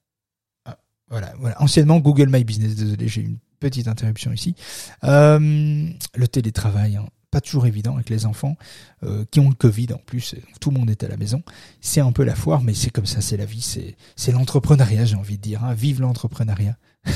voilà, 1.09 1.33
voilà, 1.39 1.63
anciennement 1.63 1.99
Google 2.01 2.29
My 2.29 2.43
Business. 2.45 2.75
Désolé, 2.75 3.09
j'ai 3.09 3.23
une 3.23 3.39
petite 3.61 3.87
interruption 3.87 4.33
ici. 4.33 4.55
le 5.03 6.27
télétravail. 6.27 6.97
Hein 6.97 7.07
pas 7.35 7.41
toujours 7.41 7.67
évident 7.67 7.97
avec 7.97 8.11
les 8.11 8.27
enfants 8.27 8.57
euh, 9.03 9.25
qui 9.33 9.41
ont 9.41 9.49
le 9.49 9.57
Covid 9.57 9.89
en 9.93 9.99
plus, 9.99 10.37
tout 10.61 10.71
le 10.71 10.79
monde 10.79 10.89
est 10.89 11.03
à 11.03 11.09
la 11.09 11.17
maison. 11.17 11.43
C'est 11.81 12.01
un 12.01 12.13
peu 12.13 12.23
la 12.23 12.37
foire, 12.37 12.63
mais 12.63 12.75
c'est 12.75 12.91
comme 12.91 13.07
ça, 13.07 13.21
c'est 13.21 13.37
la 13.37 13.45
vie, 13.45 13.61
c'est 13.61 13.97
c'est 14.15 14.31
l'entrepreneuriat, 14.31 15.05
j'ai 15.05 15.17
envie 15.17 15.37
de 15.37 15.43
dire. 15.43 15.65
Hein. 15.65 15.75
Vive 15.75 16.01
l'entrepreneuriat. 16.01 16.77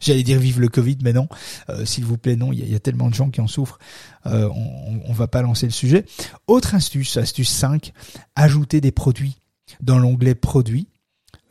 J'allais 0.00 0.22
dire 0.22 0.38
vive 0.38 0.60
le 0.60 0.68
Covid, 0.68 0.98
mais 1.02 1.14
non, 1.14 1.26
euh, 1.70 1.86
s'il 1.86 2.04
vous 2.04 2.18
plaît, 2.18 2.36
non. 2.36 2.52
Il 2.52 2.70
y, 2.70 2.74
a 2.74 2.80
tellement 2.80 3.08
de 3.08 3.14
gens 3.14 3.30
qui 3.30 3.40
en 3.40 3.46
souffrent. 3.46 3.78
Euh, 4.26 4.50
on, 4.54 5.00
on 5.06 5.12
va 5.14 5.26
pas 5.26 5.40
lancer 5.40 5.64
le 5.64 5.72
sujet. 5.72 6.04
Autre 6.46 6.74
astuce, 6.74 7.16
astuce 7.16 7.48
5, 7.48 7.92
ajouter 8.36 8.82
des 8.82 8.92
produits 8.92 9.38
dans 9.80 9.98
l'onglet 9.98 10.34
produits. 10.34 10.88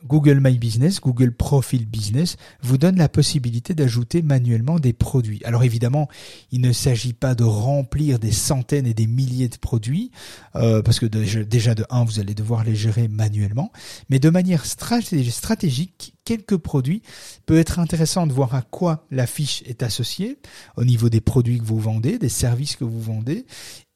Google 0.04 0.40
My 0.40 0.58
Business, 0.58 1.00
Google 1.00 1.32
Profile 1.32 1.86
Business 1.86 2.36
vous 2.62 2.78
donne 2.78 2.96
la 2.96 3.08
possibilité 3.08 3.74
d'ajouter 3.74 4.22
manuellement 4.22 4.78
des 4.78 4.92
produits. 4.92 5.40
Alors 5.44 5.64
évidemment, 5.64 6.08
il 6.52 6.60
ne 6.60 6.72
s'agit 6.72 7.12
pas 7.12 7.34
de 7.34 7.44
remplir 7.44 8.18
des 8.18 8.32
centaines 8.32 8.86
et 8.86 8.94
des 8.94 9.06
milliers 9.06 9.48
de 9.48 9.56
produits, 9.56 10.10
euh, 10.54 10.82
parce 10.82 11.00
que 11.00 11.06
déjà 11.06 11.74
de 11.74 11.84
1, 11.90 12.04
vous 12.04 12.20
allez 12.20 12.34
devoir 12.34 12.64
les 12.64 12.76
gérer 12.76 13.08
manuellement, 13.08 13.72
mais 14.08 14.18
de 14.18 14.30
manière 14.30 14.64
stratégique, 14.66 16.14
quelques 16.24 16.56
produits 16.56 17.02
peut 17.46 17.58
être 17.58 17.78
intéressant 17.78 18.26
de 18.26 18.32
voir 18.32 18.54
à 18.54 18.62
quoi 18.62 19.06
la 19.10 19.26
fiche 19.26 19.62
est 19.66 19.82
associée 19.82 20.38
au 20.76 20.84
niveau 20.84 21.08
des 21.08 21.20
produits 21.20 21.58
que 21.58 21.64
vous 21.64 21.78
vendez, 21.78 22.18
des 22.18 22.28
services 22.28 22.76
que 22.76 22.84
vous 22.84 23.00
vendez, 23.00 23.46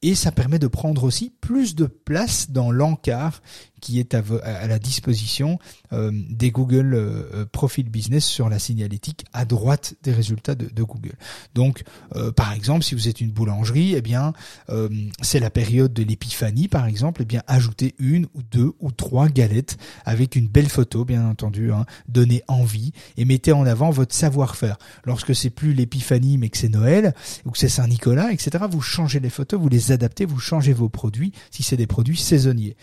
et 0.01 0.15
ça 0.15 0.31
permet 0.31 0.59
de 0.59 0.67
prendre 0.67 1.03
aussi 1.03 1.31
plus 1.41 1.75
de 1.75 1.85
place 1.85 2.51
dans 2.51 2.71
l'encart 2.71 3.41
qui 3.81 3.99
est 3.99 4.13
à, 4.13 4.67
la 4.67 4.79
disposition 4.79 5.59
euh, 5.91 6.11
des 6.29 6.51
Google 6.51 6.93
euh, 6.93 7.23
euh, 7.33 7.45
Profile 7.51 7.89
Business 7.89 8.23
sur 8.23 8.47
la 8.47 8.59
signalétique 8.59 9.25
à 9.33 9.43
droite 9.43 9.95
des 10.03 10.13
résultats 10.13 10.55
de, 10.55 10.83
Google. 10.83 11.15
Donc, 11.55 11.83
par 12.35 12.53
exemple, 12.53 12.83
si 12.83 12.93
vous 12.93 13.07
êtes 13.07 13.21
une 13.21 13.31
boulangerie, 13.31 13.95
eh 13.95 14.01
bien, 14.01 14.33
c'est 15.21 15.39
la 15.39 15.49
période 15.49 15.93
de 15.93 16.03
l'épiphanie, 16.03 16.67
par 16.67 16.85
exemple, 16.85 17.21
eh 17.23 17.25
bien, 17.25 17.41
ajoutez 17.47 17.95
une 17.97 18.25
ou 18.35 18.43
deux 18.43 18.73
ou 18.79 18.91
trois 18.91 19.29
galettes 19.29 19.77
avec 20.05 20.35
une 20.35 20.47
belle 20.47 20.69
photo, 20.69 21.05
bien 21.05 21.27
entendu, 21.27 21.71
hein, 21.71 21.85
donnez 22.07 22.43
envie 22.47 22.91
et 23.17 23.25
mettez 23.25 23.53
en 23.53 23.65
avant 23.65 23.89
votre 23.89 24.13
savoir-faire. 24.13 24.77
Lorsque 25.05 25.33
c'est 25.33 25.49
plus 25.49 25.73
l'épiphanie, 25.73 26.37
mais 26.37 26.49
que 26.49 26.57
c'est 26.57 26.69
Noël 26.69 27.15
ou 27.45 27.51
que 27.51 27.57
c'est 27.57 27.69
Saint-Nicolas, 27.69 28.31
etc., 28.31 28.65
vous 28.69 28.81
changez 28.81 29.19
les 29.19 29.29
photos, 29.29 29.59
vous 29.59 29.69
les 29.69 29.90
adaptez, 29.91 30.25
vous 30.25 30.39
changez 30.39 30.73
vos 30.73 30.89
produits 30.89 31.31
si 31.51 31.63
c'est 31.63 31.77
des 31.77 31.87
produits 31.87 32.17
saisonniers. 32.17 32.75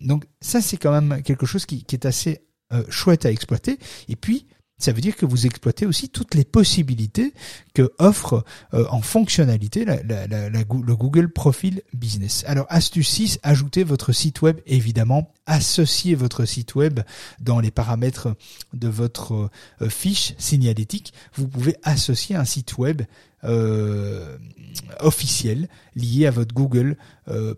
donc 0.00 0.24
ça, 0.40 0.60
c'est 0.60 0.76
quand 0.76 0.92
même 0.92 1.22
quelque 1.22 1.46
chose 1.46 1.66
qui, 1.66 1.84
est 1.92 2.06
assez 2.06 2.42
euh, 2.72 2.84
chouette 2.88 3.26
à 3.26 3.30
exploiter. 3.30 3.78
Et 4.08 4.16
puis, 4.16 4.46
ça 4.82 4.92
veut 4.92 5.00
dire 5.00 5.16
que 5.16 5.26
vous 5.26 5.46
exploitez 5.46 5.86
aussi 5.86 6.08
toutes 6.08 6.34
les 6.34 6.44
possibilités 6.44 7.32
que 7.72 7.92
offre 7.98 8.44
euh, 8.74 8.84
en 8.90 9.00
fonctionnalité 9.00 9.84
le 9.84 10.94
Google 10.94 11.28
Profile 11.30 11.82
Business. 11.94 12.44
Alors 12.46 12.66
astuce 12.68 13.08
6, 13.08 13.38
ajoutez 13.42 13.84
votre 13.84 14.12
site 14.12 14.42
web 14.42 14.60
évidemment, 14.66 15.32
associez 15.46 16.14
votre 16.14 16.44
site 16.44 16.74
web 16.74 17.00
dans 17.40 17.60
les 17.60 17.70
paramètres 17.70 18.34
de 18.72 18.88
votre 18.88 19.50
euh, 19.80 19.88
fiche 19.88 20.34
signalétique. 20.38 21.12
Vous 21.34 21.46
pouvez 21.46 21.76
associer 21.84 22.34
un 22.34 22.44
site 22.44 22.76
web 22.78 23.02
euh, 23.44 24.36
officiel 25.00 25.68
lié 25.94 26.26
à 26.26 26.30
votre 26.30 26.54
Google 26.54 26.96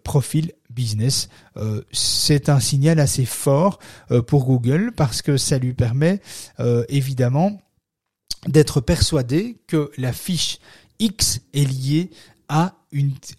Profile 0.02 0.52
business. 0.74 1.28
Euh, 1.56 1.82
c'est 1.92 2.48
un 2.48 2.60
signal 2.60 3.00
assez 3.00 3.24
fort 3.24 3.78
euh, 4.10 4.22
pour 4.22 4.44
Google 4.44 4.92
parce 4.96 5.22
que 5.22 5.36
ça 5.36 5.58
lui 5.58 5.74
permet 5.74 6.20
évidemment 6.88 7.60
d'être 8.46 8.80
persuadé 8.80 9.56
que 9.66 9.90
la 9.96 10.12
fiche 10.12 10.58
X 10.98 11.40
est 11.52 11.64
liée 11.64 12.10
à 12.48 12.74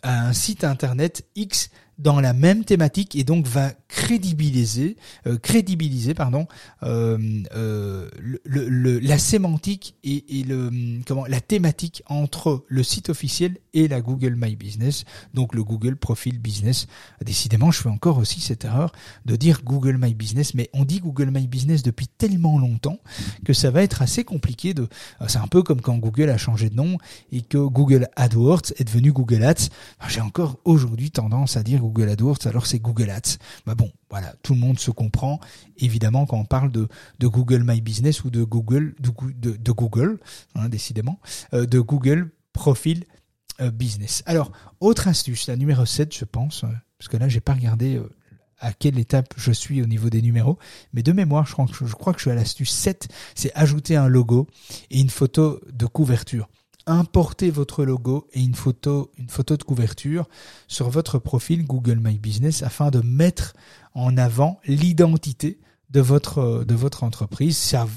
un 0.03 0.33
site 0.33 0.63
internet 0.63 1.25
X 1.35 1.69
dans 1.97 2.19
la 2.19 2.33
même 2.33 2.65
thématique 2.65 3.15
et 3.15 3.23
donc 3.23 3.47
va 3.47 3.71
crédibiliser, 3.87 4.97
euh, 5.27 5.37
crédibiliser 5.37 6.13
pardon, 6.13 6.47
euh, 6.83 7.17
euh, 7.55 8.09
le, 8.19 8.39
le, 8.67 8.99
la 8.99 9.17
sémantique 9.17 9.95
et, 10.03 10.39
et, 10.39 10.43
le 10.43 10.69
comment 11.07 11.25
la 11.25 11.39
thématique 11.39 12.03
entre 12.07 12.65
le 12.67 12.83
site 12.83 13.09
officiel 13.09 13.57
et 13.73 13.87
la 13.87 14.01
Google 14.01 14.35
My 14.37 14.55
Business, 14.55 15.05
donc 15.33 15.55
le 15.55 15.63
Google 15.63 15.95
Profile 15.95 16.39
Business. 16.39 16.87
Décidément, 17.23 17.71
je 17.71 17.81
fais 17.81 17.89
encore 17.89 18.17
aussi 18.17 18.41
cette 18.41 18.65
erreur 18.65 18.91
de 19.25 19.35
dire 19.35 19.61
Google 19.63 19.97
My 19.97 20.13
Business, 20.13 20.53
mais 20.53 20.69
on 20.73 20.83
dit 20.83 20.99
Google 20.99 21.31
My 21.31 21.47
Business 21.47 21.83
depuis 21.83 22.07
tellement 22.07 22.59
longtemps 22.59 22.99
que 23.45 23.53
ça 23.53 23.71
va 23.71 23.83
être 23.83 24.01
assez 24.01 24.23
compliqué 24.23 24.73
de. 24.73 24.87
C'est 25.27 25.37
un 25.39 25.47
peu 25.47 25.63
comme 25.63 25.81
quand 25.81 25.97
Google 25.97 26.29
a 26.29 26.37
changé 26.37 26.69
de 26.69 26.75
nom 26.75 26.97
et 27.31 27.41
que 27.41 27.57
Google 27.57 28.09
AdWords 28.15 28.73
est 28.77 28.83
devenu 28.83 29.11
Google 29.11 29.43
Ads. 29.43 29.69
J'ai 30.09 30.21
encore 30.21 30.57
aujourd'hui 30.65 31.11
tendance 31.11 31.57
à 31.57 31.63
dire 31.63 31.84
Google 31.85 32.09
AdWords, 32.09 32.39
alors 32.45 32.65
c'est 32.65 32.79
Google 32.79 33.09
Ads. 33.09 33.37
Bah 33.65 33.75
bon, 33.75 33.91
voilà, 34.09 34.33
tout 34.43 34.53
le 34.53 34.59
monde 34.59 34.79
se 34.79 34.91
comprend. 34.91 35.39
Évidemment, 35.77 36.25
quand 36.25 36.37
on 36.37 36.45
parle 36.45 36.71
de, 36.71 36.87
Google 37.21 37.63
My 37.65 37.81
Business 37.81 38.23
ou 38.23 38.29
de 38.29 38.43
Google, 38.43 38.95
de, 38.99 39.71
Google, 39.71 40.19
hein, 40.55 40.69
décidément, 40.69 41.19
euh, 41.53 41.65
de 41.65 41.79
Google 41.79 42.31
Profile 42.53 43.05
euh, 43.61 43.71
Business. 43.71 44.23
Alors, 44.25 44.51
autre 44.79 45.07
astuce, 45.07 45.47
la 45.47 45.55
numéro 45.55 45.85
7, 45.85 46.15
je 46.15 46.25
pense, 46.25 46.63
euh, 46.63 46.67
parce 46.97 47.09
que 47.09 47.17
là, 47.17 47.27
j'ai 47.27 47.41
pas 47.41 47.53
regardé 47.53 48.01
à 48.59 48.73
quelle 48.73 48.97
étape 48.99 49.33
je 49.37 49.51
suis 49.51 49.81
au 49.81 49.85
niveau 49.85 50.09
des 50.09 50.21
numéros, 50.21 50.57
mais 50.93 51.03
de 51.03 51.11
mémoire, 51.11 51.45
je 51.45 51.53
crois 51.53 51.65
que 51.65 51.73
je, 51.73 51.93
crois 51.93 52.13
que 52.13 52.19
je 52.19 52.23
suis 52.23 52.31
à 52.31 52.35
l'astuce 52.35 52.71
7, 52.71 53.09
c'est 53.35 53.51
ajouter 53.53 53.95
un 53.95 54.07
logo 54.07 54.47
et 54.89 54.99
une 54.99 55.09
photo 55.09 55.59
de 55.71 55.85
couverture 55.85 56.47
importez 56.87 57.49
votre 57.49 57.83
logo 57.83 58.27
et 58.33 58.41
une 58.41 58.55
photo, 58.55 59.11
une 59.17 59.29
photo 59.29 59.57
de 59.57 59.63
couverture 59.63 60.27
sur 60.67 60.89
votre 60.89 61.19
profil 61.19 61.65
Google 61.65 61.99
My 61.99 62.17
Business 62.17 62.63
afin 62.63 62.91
de 62.91 63.01
mettre 63.01 63.53
en 63.93 64.17
avant 64.17 64.59
l'identité 64.65 65.59
de 65.89 66.01
votre, 66.01 66.63
de 66.63 66.75
votre 66.75 67.03
entreprise. 67.03 67.57
Ça, 67.57 67.87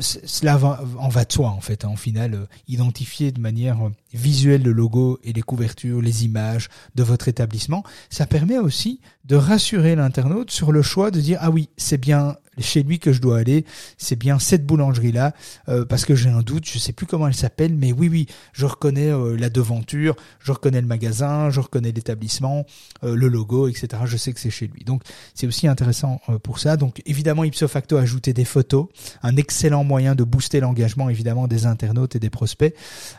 cela 0.00 0.56
va, 0.56 0.82
en 0.98 1.08
va 1.08 1.24
de 1.24 1.32
soi 1.32 1.50
en 1.50 1.60
fait. 1.60 1.84
en 1.84 1.92
hein. 1.92 1.96
final, 1.96 2.34
euh, 2.34 2.46
identifier 2.68 3.32
de 3.32 3.40
manière 3.40 3.78
visuelle 4.12 4.62
le 4.62 4.72
logo 4.72 5.18
et 5.22 5.32
les 5.32 5.42
couvertures, 5.42 6.00
les 6.00 6.24
images 6.24 6.68
de 6.94 7.02
votre 7.02 7.28
établissement, 7.28 7.84
ça 8.10 8.26
permet 8.26 8.58
aussi 8.58 9.00
de 9.24 9.36
rassurer 9.36 9.94
l'internaute 9.94 10.50
sur 10.50 10.72
le 10.72 10.82
choix 10.82 11.10
de 11.10 11.20
dire 11.20 11.38
ah 11.40 11.50
oui 11.50 11.68
c'est 11.76 11.98
bien 11.98 12.36
chez 12.58 12.82
lui 12.82 12.98
que 12.98 13.12
je 13.12 13.20
dois 13.20 13.38
aller, 13.38 13.64
c'est 13.98 14.16
bien 14.16 14.38
cette 14.38 14.66
boulangerie-là, 14.66 15.34
euh, 15.68 15.84
parce 15.84 16.04
que 16.04 16.14
j'ai 16.14 16.28
un 16.28 16.42
doute, 16.42 16.66
je 16.66 16.78
sais 16.78 16.92
plus 16.92 17.06
comment 17.06 17.28
elle 17.28 17.34
s'appelle, 17.34 17.74
mais 17.74 17.92
oui, 17.92 18.08
oui, 18.08 18.26
je 18.52 18.66
reconnais 18.66 19.12
euh, 19.12 19.36
la 19.36 19.50
devanture, 19.50 20.16
je 20.40 20.52
reconnais 20.52 20.80
le 20.80 20.86
magasin, 20.86 21.50
je 21.50 21.60
reconnais 21.60 21.92
l'établissement, 21.92 22.66
euh, 23.04 23.14
le 23.14 23.28
logo, 23.28 23.68
etc. 23.68 24.02
Je 24.06 24.16
sais 24.16 24.32
que 24.32 24.40
c'est 24.40 24.50
chez 24.50 24.66
lui. 24.66 24.84
Donc 24.84 25.02
c'est 25.34 25.46
aussi 25.46 25.68
intéressant 25.68 26.20
pour 26.42 26.58
ça. 26.58 26.76
Donc 26.76 27.02
évidemment, 27.06 27.44
ipso 27.44 27.68
facto, 27.68 27.96
ajouter 27.96 28.32
des 28.32 28.44
photos, 28.44 28.88
un 29.22 29.36
excellent 29.36 29.84
moyen 29.84 30.14
de 30.14 30.24
booster 30.24 30.60
l'engagement 30.60 31.10
évidemment 31.10 31.46
des 31.48 31.66
internautes 31.66 32.16
et 32.16 32.18
des 32.20 32.30
prospects, 32.30 32.74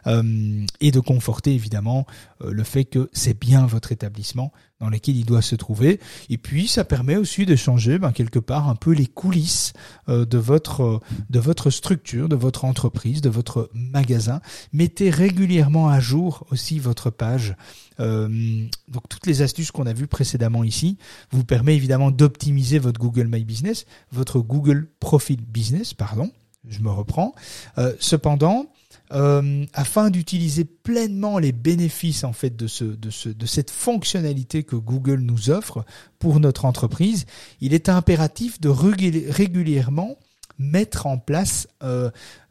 et 0.05 0.91
de 0.91 0.99
conforter 0.99 1.53
évidemment 1.53 2.05
le 2.43 2.63
fait 2.63 2.85
que 2.85 3.09
c'est 3.13 3.37
bien 3.37 3.65
votre 3.65 3.91
établissement 3.91 4.51
dans 4.79 4.89
lequel 4.89 5.15
il 5.15 5.25
doit 5.25 5.41
se 5.41 5.55
trouver. 5.55 5.99
Et 6.29 6.37
puis 6.37 6.67
ça 6.67 6.83
permet 6.83 7.15
aussi 7.15 7.45
de 7.45 7.55
changer 7.55 7.97
ben, 7.99 8.11
quelque 8.11 8.39
part 8.39 8.69
un 8.69 8.75
peu 8.75 8.91
les 8.91 9.07
coulisses 9.07 9.73
euh, 10.09 10.25
de 10.25 10.37
votre 10.37 11.01
de 11.29 11.39
votre 11.39 11.69
structure, 11.69 12.29
de 12.29 12.35
votre 12.35 12.65
entreprise, 12.65 13.21
de 13.21 13.29
votre 13.29 13.69
magasin. 13.73 14.41
Mettez 14.73 15.09
régulièrement 15.09 15.89
à 15.89 15.99
jour 15.99 16.45
aussi 16.51 16.79
votre 16.79 17.09
page. 17.09 17.55
Euh, 17.99 18.27
donc 18.87 19.09
toutes 19.09 19.25
les 19.25 19.41
astuces 19.41 19.71
qu'on 19.71 19.87
a 19.87 19.93
vues 19.93 20.07
précédemment 20.07 20.63
ici 20.63 20.97
vous 21.31 21.43
permet 21.43 21.75
évidemment 21.75 22.11
d'optimiser 22.11 22.77
votre 22.77 22.99
Google 22.99 23.27
My 23.27 23.43
Business, 23.43 23.85
votre 24.11 24.39
Google 24.39 24.87
Profile 24.99 25.41
Business, 25.41 25.93
pardon. 25.93 26.31
Je 26.67 26.81
me 26.81 26.89
reprends. 26.89 27.33
Euh, 27.77 27.93
cependant, 27.99 28.67
euh, 29.13 29.65
afin 29.73 30.09
d'utiliser 30.09 30.65
pleinement 30.65 31.39
les 31.39 31.51
bénéfices 31.51 32.23
en 32.23 32.33
fait 32.33 32.55
de 32.55 32.67
ce, 32.67 32.83
de 32.83 33.09
ce 33.09 33.29
de 33.29 33.45
cette 33.45 33.71
fonctionnalité 33.71 34.63
que 34.63 34.75
Google 34.75 35.19
nous 35.19 35.49
offre 35.49 35.85
pour 36.19 36.39
notre 36.39 36.65
entreprise, 36.65 37.25
il 37.61 37.73
est 37.73 37.89
impératif 37.89 38.59
de 38.59 38.69
régulièrement 38.69 40.17
mettre 40.59 41.05
en 41.05 41.17
place 41.17 41.67
euh, 41.83 42.09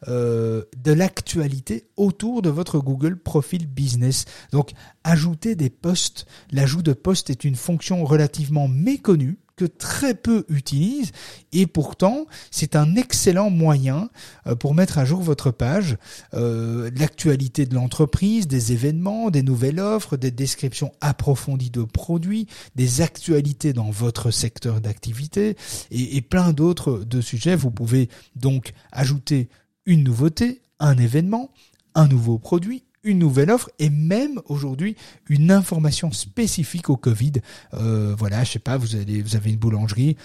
euh, 0.09 0.63
de 0.77 0.93
l'actualité 0.93 1.89
autour 1.97 2.43
de 2.43 2.51
votre 2.51 2.79
Google 2.79 3.17
Profile 3.19 3.67
Business. 3.67 4.25
Donc, 4.53 4.73
ajouter 5.05 5.57
des 5.57 5.71
posts. 5.71 6.27
L'ajout 6.53 6.83
de 6.83 6.93
posts 6.93 7.31
est 7.31 7.45
une 7.45 7.57
fonction 7.57 8.05
relativement 8.05 8.69
méconnue 8.69 9.39
que 9.57 9.65
très 9.65 10.15
peu 10.15 10.45
utilisent 10.49 11.13
et 11.53 11.67
pourtant 11.67 12.27
c'est 12.51 12.77
un 12.77 12.95
excellent 12.95 13.51
moyen 13.51 14.11
euh, 14.47 14.55
pour 14.55 14.75
mettre 14.75 14.99
à 14.99 15.05
jour 15.05 15.23
votre 15.23 15.51
page, 15.51 15.97
euh, 16.35 16.91
l'actualité 16.97 17.67
de 17.67 17.75
l'entreprise, 17.75 18.47
des 18.47 18.73
événements, 18.73 19.31
des 19.31 19.43
nouvelles 19.43 19.81
offres, 19.81 20.17
des 20.17 20.31
descriptions 20.31 20.93
approfondies 21.01 21.71
de 21.71 21.83
produits, 21.83 22.47
des 22.75 23.01
actualités 23.01 23.73
dans 23.73 23.91
votre 23.91 24.31
secteur 24.31 24.81
d'activité 24.81 25.57
et, 25.91 26.17
et 26.17 26.21
plein 26.21 26.53
d'autres 26.53 26.99
de 26.99 27.21
sujets. 27.21 27.57
Vous 27.57 27.71
pouvez 27.71 28.09
donc 28.35 28.73
ajouter 28.93 29.49
une 29.87 30.05
nouveauté, 30.05 30.61
un 30.81 30.99
événement, 30.99 31.51
un 31.95 32.09
nouveau 32.09 32.39
produit, 32.39 32.86
une 33.07 33.19
nouvelle 33.19 33.51
offre 33.51 33.71
et 33.79 33.89
même 33.89 34.41
aujourd'hui 34.47 34.97
une 35.29 35.51
information 35.51 36.13
spécifique 36.13 36.91
au 36.91 36.97
Covid. 36.97 37.33
Euh, 37.75 38.15
voilà, 38.19 38.45
je 38.45 38.53
sais 38.53 38.59
pas, 38.59 38.77
vous 38.77 38.97
avez, 38.97 39.23
vous 39.23 39.37
avez 39.37 39.51
une 39.51 39.57
boulangerie, 39.57 40.17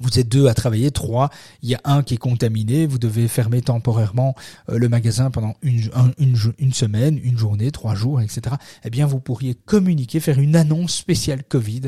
vous 0.00 0.18
êtes 0.18 0.28
deux 0.28 0.48
à 0.48 0.54
travailler, 0.54 0.90
trois, 0.90 1.30
il 1.62 1.70
y 1.70 1.74
a 1.74 1.80
un 1.84 2.02
qui 2.02 2.14
est 2.14 2.18
contaminé, 2.18 2.86
vous 2.86 2.98
devez 2.98 3.28
fermer 3.28 3.62
temporairement 3.62 4.34
euh, 4.68 4.78
le 4.78 4.88
magasin 4.88 5.30
pendant 5.30 5.54
une, 5.62 5.90
une, 6.18 6.36
une, 6.58 6.72
semaine, 6.72 7.18
une 7.22 7.38
journée, 7.38 7.70
trois 7.70 7.94
jours, 7.94 8.20
etc. 8.20 8.56
Eh 8.84 8.90
bien, 8.90 9.06
vous 9.06 9.20
pourriez 9.20 9.54
communiquer, 9.54 10.20
faire 10.20 10.40
une 10.40 10.56
annonce 10.56 10.94
spéciale 10.94 11.44
Covid 11.44 11.82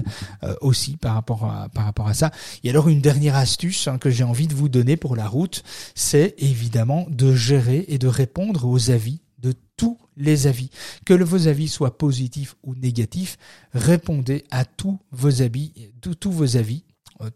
euh, 0.44 0.54
aussi 0.60 0.96
par 0.96 1.14
rapport 1.14 1.44
à 1.44 1.68
par 1.68 1.84
rapport 1.84 2.06
à 2.06 2.14
ça. 2.14 2.30
Et 2.62 2.70
alors 2.70 2.88
une 2.88 3.00
dernière 3.00 3.36
astuce 3.36 3.88
hein, 3.88 3.98
que 3.98 4.10
j'ai 4.10 4.24
envie 4.24 4.46
de 4.46 4.54
vous 4.54 4.68
donner 4.68 4.96
pour 4.96 5.16
la 5.16 5.26
route, 5.26 5.64
c'est 5.94 6.34
évidemment 6.38 7.06
de 7.10 7.34
gérer 7.34 7.84
et 7.88 7.98
de 7.98 8.08
répondre 8.08 8.66
aux 8.66 8.90
avis 8.90 9.20
de 9.46 9.54
tous 9.76 9.98
les 10.16 10.46
avis. 10.46 10.70
Que 11.04 11.14
vos 11.14 11.48
avis 11.48 11.68
soient 11.68 11.98
positifs 11.98 12.56
ou 12.62 12.74
négatifs, 12.74 13.38
répondez 13.72 14.44
à 14.50 14.64
tous 14.64 14.98
vos 15.12 15.42
avis, 15.42 15.72
tous, 16.00 16.32
vos 16.32 16.56
avis. 16.56 16.84
Euh, 17.20 17.30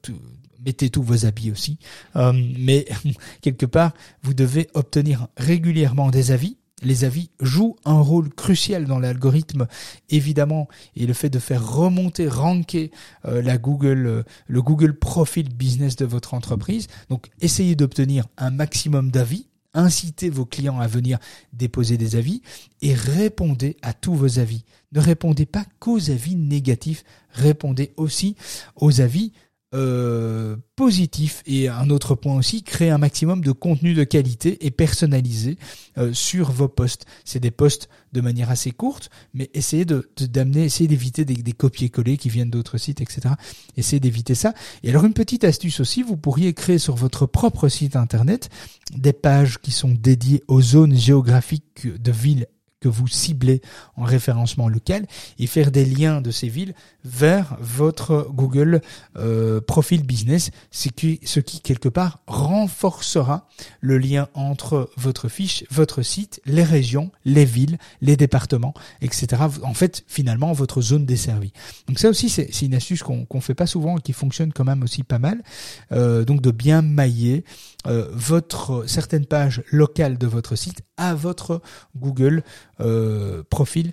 mettez 0.64 0.90
tous 0.90 1.02
vos 1.02 1.24
avis 1.24 1.50
aussi. 1.50 1.78
Euh, 2.16 2.32
mais 2.58 2.86
quelque 3.40 3.66
part, 3.66 3.92
vous 4.22 4.34
devez 4.34 4.68
obtenir 4.74 5.28
régulièrement 5.36 6.10
des 6.10 6.32
avis. 6.32 6.56
Les 6.82 7.04
avis 7.04 7.30
jouent 7.40 7.76
un 7.84 8.00
rôle 8.00 8.30
crucial 8.30 8.86
dans 8.86 8.98
l'algorithme, 8.98 9.66
évidemment, 10.08 10.66
et 10.96 11.06
le 11.06 11.12
fait 11.12 11.28
de 11.28 11.38
faire 11.38 11.66
remonter, 11.66 12.26
ranker 12.26 12.90
euh, 13.26 13.42
la 13.42 13.58
Google, 13.58 14.24
le 14.46 14.62
Google 14.62 14.94
Profile 14.94 15.54
Business 15.54 15.96
de 15.96 16.06
votre 16.06 16.32
entreprise. 16.32 16.86
Donc, 17.10 17.28
essayez 17.42 17.76
d'obtenir 17.76 18.26
un 18.38 18.50
maximum 18.50 19.10
d'avis 19.10 19.49
incitez 19.74 20.30
vos 20.30 20.46
clients 20.46 20.80
à 20.80 20.86
venir 20.86 21.18
déposer 21.52 21.96
des 21.96 22.16
avis 22.16 22.42
et 22.82 22.94
répondez 22.94 23.76
à 23.82 23.92
tous 23.92 24.14
vos 24.14 24.38
avis. 24.38 24.64
Ne 24.92 25.00
répondez 25.00 25.46
pas 25.46 25.64
qu'aux 25.78 26.10
avis 26.10 26.36
négatifs, 26.36 27.04
répondez 27.30 27.92
aussi 27.96 28.36
aux 28.76 29.00
avis 29.00 29.32
euh, 29.72 30.56
positif 30.74 31.42
et 31.46 31.68
un 31.68 31.90
autre 31.90 32.16
point 32.16 32.34
aussi, 32.34 32.62
créer 32.64 32.90
un 32.90 32.98
maximum 32.98 33.40
de 33.42 33.52
contenu 33.52 33.94
de 33.94 34.02
qualité 34.02 34.66
et 34.66 34.70
personnalisé 34.72 35.58
euh, 35.96 36.12
sur 36.12 36.50
vos 36.50 36.66
posts. 36.66 37.06
C'est 37.24 37.38
des 37.38 37.52
posts 37.52 37.88
de 38.12 38.20
manière 38.20 38.50
assez 38.50 38.72
courte, 38.72 39.10
mais 39.32 39.48
essayez 39.54 39.84
de 39.84 40.10
d'amener, 40.18 40.64
essayez 40.64 40.88
d'éviter 40.88 41.24
des, 41.24 41.36
des 41.36 41.52
copier-coller 41.52 42.16
qui 42.16 42.30
viennent 42.30 42.50
d'autres 42.50 42.78
sites, 42.78 43.00
etc. 43.00 43.34
Essayez 43.76 44.00
d'éviter 44.00 44.34
ça. 44.34 44.54
Et 44.82 44.90
alors 44.90 45.04
une 45.04 45.14
petite 45.14 45.44
astuce 45.44 45.78
aussi, 45.78 46.02
vous 46.02 46.16
pourriez 46.16 46.52
créer 46.52 46.78
sur 46.78 46.96
votre 46.96 47.26
propre 47.26 47.68
site 47.68 47.94
internet 47.94 48.50
des 48.96 49.12
pages 49.12 49.58
qui 49.58 49.70
sont 49.70 49.92
dédiées 49.92 50.42
aux 50.48 50.62
zones 50.62 50.96
géographiques 50.96 51.86
de 51.86 52.10
villes 52.10 52.46
que 52.80 52.88
vous 52.88 53.08
ciblez 53.08 53.62
en 53.96 54.04
référencement 54.04 54.68
local 54.68 55.06
et 55.38 55.46
faire 55.46 55.70
des 55.70 55.84
liens 55.84 56.20
de 56.20 56.30
ces 56.30 56.48
villes 56.48 56.74
vers 57.04 57.56
votre 57.60 58.28
Google 58.32 58.80
euh, 59.16 59.60
Profil 59.60 60.04
Business, 60.04 60.50
ce 60.70 60.88
qui, 60.88 61.20
ce 61.24 61.40
qui 61.40 61.60
quelque 61.60 61.88
part 61.88 62.20
renforcera 62.26 63.48
le 63.80 63.98
lien 63.98 64.28
entre 64.34 64.90
votre 64.96 65.28
fiche, 65.28 65.64
votre 65.70 66.02
site, 66.02 66.40
les 66.44 66.64
régions, 66.64 67.10
les 67.24 67.44
villes, 67.44 67.78
les 68.00 68.16
départements, 68.16 68.74
etc. 69.00 69.42
En 69.62 69.74
fait, 69.74 70.04
finalement, 70.06 70.52
votre 70.52 70.80
zone 70.80 71.06
desservie. 71.06 71.52
Donc 71.88 71.98
ça 71.98 72.08
aussi, 72.08 72.28
c'est 72.28 72.62
une 72.62 72.74
astuce 72.74 73.02
qu'on 73.02 73.24
qu'on 73.24 73.40
fait 73.40 73.54
pas 73.54 73.66
souvent 73.66 73.98
et 73.98 74.00
qui 74.00 74.12
fonctionne 74.12 74.52
quand 74.52 74.64
même 74.64 74.82
aussi 74.82 75.02
pas 75.02 75.18
mal. 75.18 75.42
Euh, 75.92 76.24
donc 76.24 76.40
de 76.40 76.50
bien 76.50 76.82
mailler 76.82 77.44
euh, 77.86 78.08
votre 78.12 78.84
certaines 78.86 79.26
pages 79.26 79.62
locales 79.70 80.18
de 80.18 80.26
votre 80.26 80.56
site 80.56 80.82
à 80.96 81.14
votre 81.14 81.62
Google 81.96 82.42
euh, 82.80 83.42
profil 83.50 83.92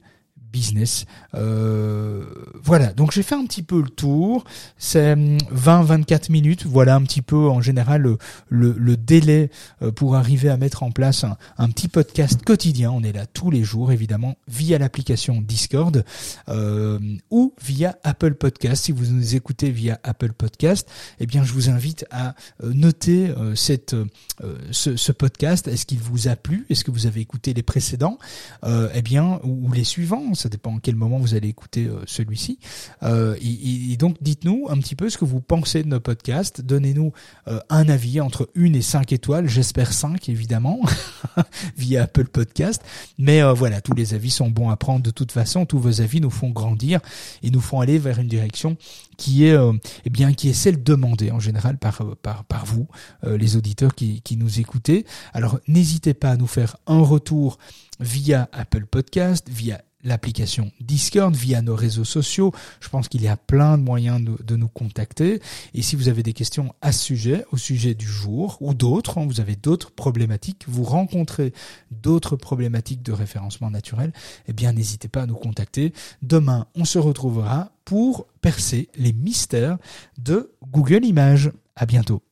business. 0.52 1.06
Euh, 1.34 2.24
voilà, 2.64 2.94
donc 2.94 3.12
j'ai 3.12 3.24
fait 3.24 3.36
un 3.36 3.46
petit 3.46 3.64
peu 3.64 3.82
le 3.82 3.90
tour. 3.90 4.44
C'est 4.78 5.16
20-24 5.16 6.32
minutes. 6.32 6.66
Voilà 6.66 6.96
un 6.96 7.02
petit 7.04 7.22
peu 7.22 7.50
en 7.50 7.62
général 7.62 8.18
le, 8.50 8.98
délai 8.98 9.50
euh, 9.82 9.92
pour 9.92 10.16
arriver 10.16 10.50
à 10.50 10.58
mettre 10.58 10.84
en 10.84 10.92
place 10.92 11.26
un, 11.58 11.70
petit 11.70 11.88
podcast 11.88 12.44
quotidien. 12.44 12.92
On 12.92 13.04
est 13.04 13.14
là 13.14 13.26
tous 13.26 13.52
les 13.52 13.64
jours, 13.64 13.92
évidemment, 13.92 14.36
via 14.48 14.78
l'application 14.78 15.42
Discord 15.42 16.04
euh, 16.50 17.00
ou 17.30 17.54
via 17.64 17.98
Apple 18.04 18.36
Podcast. 18.36 18.86
Si 18.86 18.92
vous 18.92 19.06
nous 19.06 19.36
écoutez 19.36 19.72
via 19.72 20.00
Apple 20.04 20.34
Podcast, 20.34 20.90
eh 21.20 21.26
bien, 21.26 21.44
je 21.44 21.54
vous 21.54 21.70
invite 21.70 22.06
à 22.12 22.36
noter 22.64 23.34
ce, 23.56 25.12
podcast. 25.12 25.68
Est-ce 25.68 25.86
qu'il 25.86 26.00
vous 26.00 26.28
a 26.28 26.36
plu? 26.36 26.66
Est-ce 26.70 26.84
que 26.84 26.92
vous 26.92 27.06
avez 27.06 27.22
écouté 27.22 27.54
les 27.54 27.64
précédents? 27.64 28.18
Eh 28.66 29.02
bien, 29.02 29.40
ou 29.44 29.72
les 29.72 29.84
suivants 29.84 30.34
ça 30.38 30.50
dépend 30.50 30.76
en 30.76 30.80
quel 30.80 30.95
moment 30.95 31.17
vous 31.17 31.36
allez 31.36 31.50
écouter 31.50 31.86
euh, 31.86 32.02
celui-ci. 32.06 32.60
Euh, 33.04 33.36
et, 33.41 33.97
donc 33.97 34.17
dites-nous 34.21 34.67
un 34.69 34.78
petit 34.78 34.95
peu 34.95 35.10
ce 35.10 35.17
que 35.17 35.26
vous 35.26 35.41
pensez 35.41 35.84
de 35.84 35.88
nos 35.88 36.00
podcasts. 36.00 36.62
Donnez-nous 36.62 37.12
euh, 37.47 37.60
un 37.69 37.89
avis 37.89 38.21
entre 38.21 38.50
une 38.56 38.76
et 38.76 38.82
cinq 38.82 39.12
étoiles. 39.12 39.47
J'espère 39.50 39.91
cinq 39.93 40.30
évidemment 40.30 40.80
via 41.78 42.04
Apple 42.04 42.28
Podcast. 42.28 42.82
Mais 43.17 43.41
voilà, 43.54 43.82
tous 43.82 43.93
les 43.93 44.13
avis 44.13 44.30
sont 44.30 44.50
bons 44.50 44.69
à 44.69 44.78
prendre 44.78 45.02
de 45.02 45.12
toute 45.12 45.32
façon. 45.32 45.65
Tous 45.65 45.80
vos 45.80 46.02
avis 46.02 46.21
nous 46.21 46.30
font 46.30 46.50
grandir 46.50 47.00
et 47.43 47.50
nous 47.50 47.62
font 47.62 47.82
aller 47.82 47.97
vers 47.97 48.19
une 48.19 48.28
direction 48.28 48.78
qui 49.17 49.45
est 49.45 49.58
eh 50.06 50.10
bien 50.10 50.34
qui 50.34 50.50
est 50.50 50.54
celle 50.54 50.84
demandée 50.84 51.32
en 51.32 51.39
général 51.39 51.78
par 51.78 52.04
par 52.21 52.43
par 52.43 52.65
vous 52.65 52.88
les 53.23 53.56
auditeurs 53.56 53.95
qui 53.95 54.21
qui 54.21 54.38
nous 54.38 54.60
écoutez. 54.60 55.06
Alors 55.34 55.60
n'hésitez 55.67 56.13
pas 56.13 56.32
à 56.32 56.38
nous 56.38 56.47
faire 56.47 56.78
un 56.86 57.02
retour 57.02 57.58
via 58.00 58.50
Apple 58.52 58.86
Podcast, 58.86 59.48
via 59.50 59.82
l'application 60.04 60.72
Discord, 60.80 61.36
via 61.36 61.62
nos 61.62 61.76
réseaux 61.76 62.06
sociaux. 62.06 62.54
Je 62.80 62.90
pense 62.90 63.08
qu'il 63.08 63.22
y 63.22 63.28
a 63.28 63.38
plein 63.38 63.78
de 63.78 63.84
moyens 63.84 64.22
de, 64.24 64.56
nous 64.56 64.68
contacter. 64.68 65.42
Et 65.74 65.82
si 65.82 65.96
vous 65.96 66.10
avez 66.10 66.24
des 66.24 66.34
questions 66.34 66.74
à 66.82 66.92
ce 66.92 67.04
sujet, 67.04 67.46
au 67.52 67.58
sujet 67.58 67.94
du 67.94 68.08
jour 68.08 68.58
ou 68.62 68.74
d'autres, 68.74 69.18
hein, 69.18 69.26
vous 69.28 69.40
avez 69.40 69.56
d'autres 69.56 69.92
problématiques, 69.92 70.64
vous 70.68 70.84
rencontrez 70.84 71.54
d'autres 71.92 72.36
problématiques 72.36 73.04
de 73.04 73.12
référencement 73.12 73.70
naturel, 73.70 74.14
eh 74.48 74.54
bien 74.54 74.72
n'hésitez 74.72 75.10
pas 75.10 75.24
à 75.24 75.26
nous 75.26 75.36
contacter. 75.36 75.94
Demain, 76.22 76.68
on 76.76 76.86
se 76.86 76.98
retrouvera 76.98 77.72
pour 77.86 78.28
percer 78.42 78.90
les 78.96 79.14
mystères 79.14 79.78
de 80.18 80.52
Google 80.72 81.06
Images. 81.06 81.52
À 81.76 81.86
bientôt. 81.86 82.27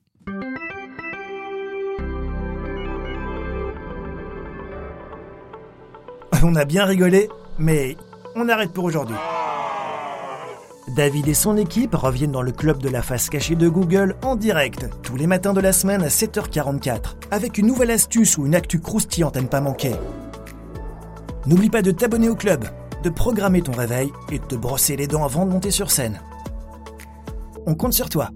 On 6.47 6.53
a 6.53 6.63
bien 6.63 6.85
rigolé 6.85 7.27
mais 7.57 7.97
on 8.35 8.49
arrête 8.49 8.71
pour 8.71 8.83
aujourd'hui. 8.83 9.15
David 10.95 11.27
et 11.27 11.33
son 11.33 11.57
équipe 11.57 11.95
reviennent 11.95 12.33
dans 12.33 12.43
le 12.43 12.51
club 12.51 12.77
de 12.77 12.87
la 12.87 13.01
face 13.01 13.31
cachée 13.31 13.55
de 13.55 13.67
Google 13.67 14.15
en 14.21 14.35
direct, 14.35 14.85
tous 15.01 15.15
les 15.15 15.25
matins 15.25 15.53
de 15.53 15.59
la 15.59 15.73
semaine 15.73 16.03
à 16.03 16.09
7h44, 16.09 17.15
avec 17.31 17.57
une 17.57 17.65
nouvelle 17.65 17.89
astuce 17.89 18.37
ou 18.37 18.45
une 18.45 18.53
actu 18.53 18.79
croustillante 18.79 19.37
à 19.37 19.41
ne 19.41 19.47
pas 19.47 19.59
manquer. 19.59 19.95
N'oublie 21.47 21.71
pas 21.71 21.81
de 21.81 21.89
t'abonner 21.89 22.29
au 22.29 22.35
club, 22.35 22.65
de 23.01 23.09
programmer 23.09 23.63
ton 23.63 23.71
réveil 23.71 24.11
et 24.31 24.37
de 24.37 24.45
te 24.45 24.53
brosser 24.53 24.97
les 24.97 25.07
dents 25.07 25.25
avant 25.25 25.47
de 25.47 25.51
monter 25.51 25.71
sur 25.71 25.89
scène. 25.89 26.21
On 27.65 27.73
compte 27.73 27.93
sur 27.93 28.07
toi. 28.07 28.29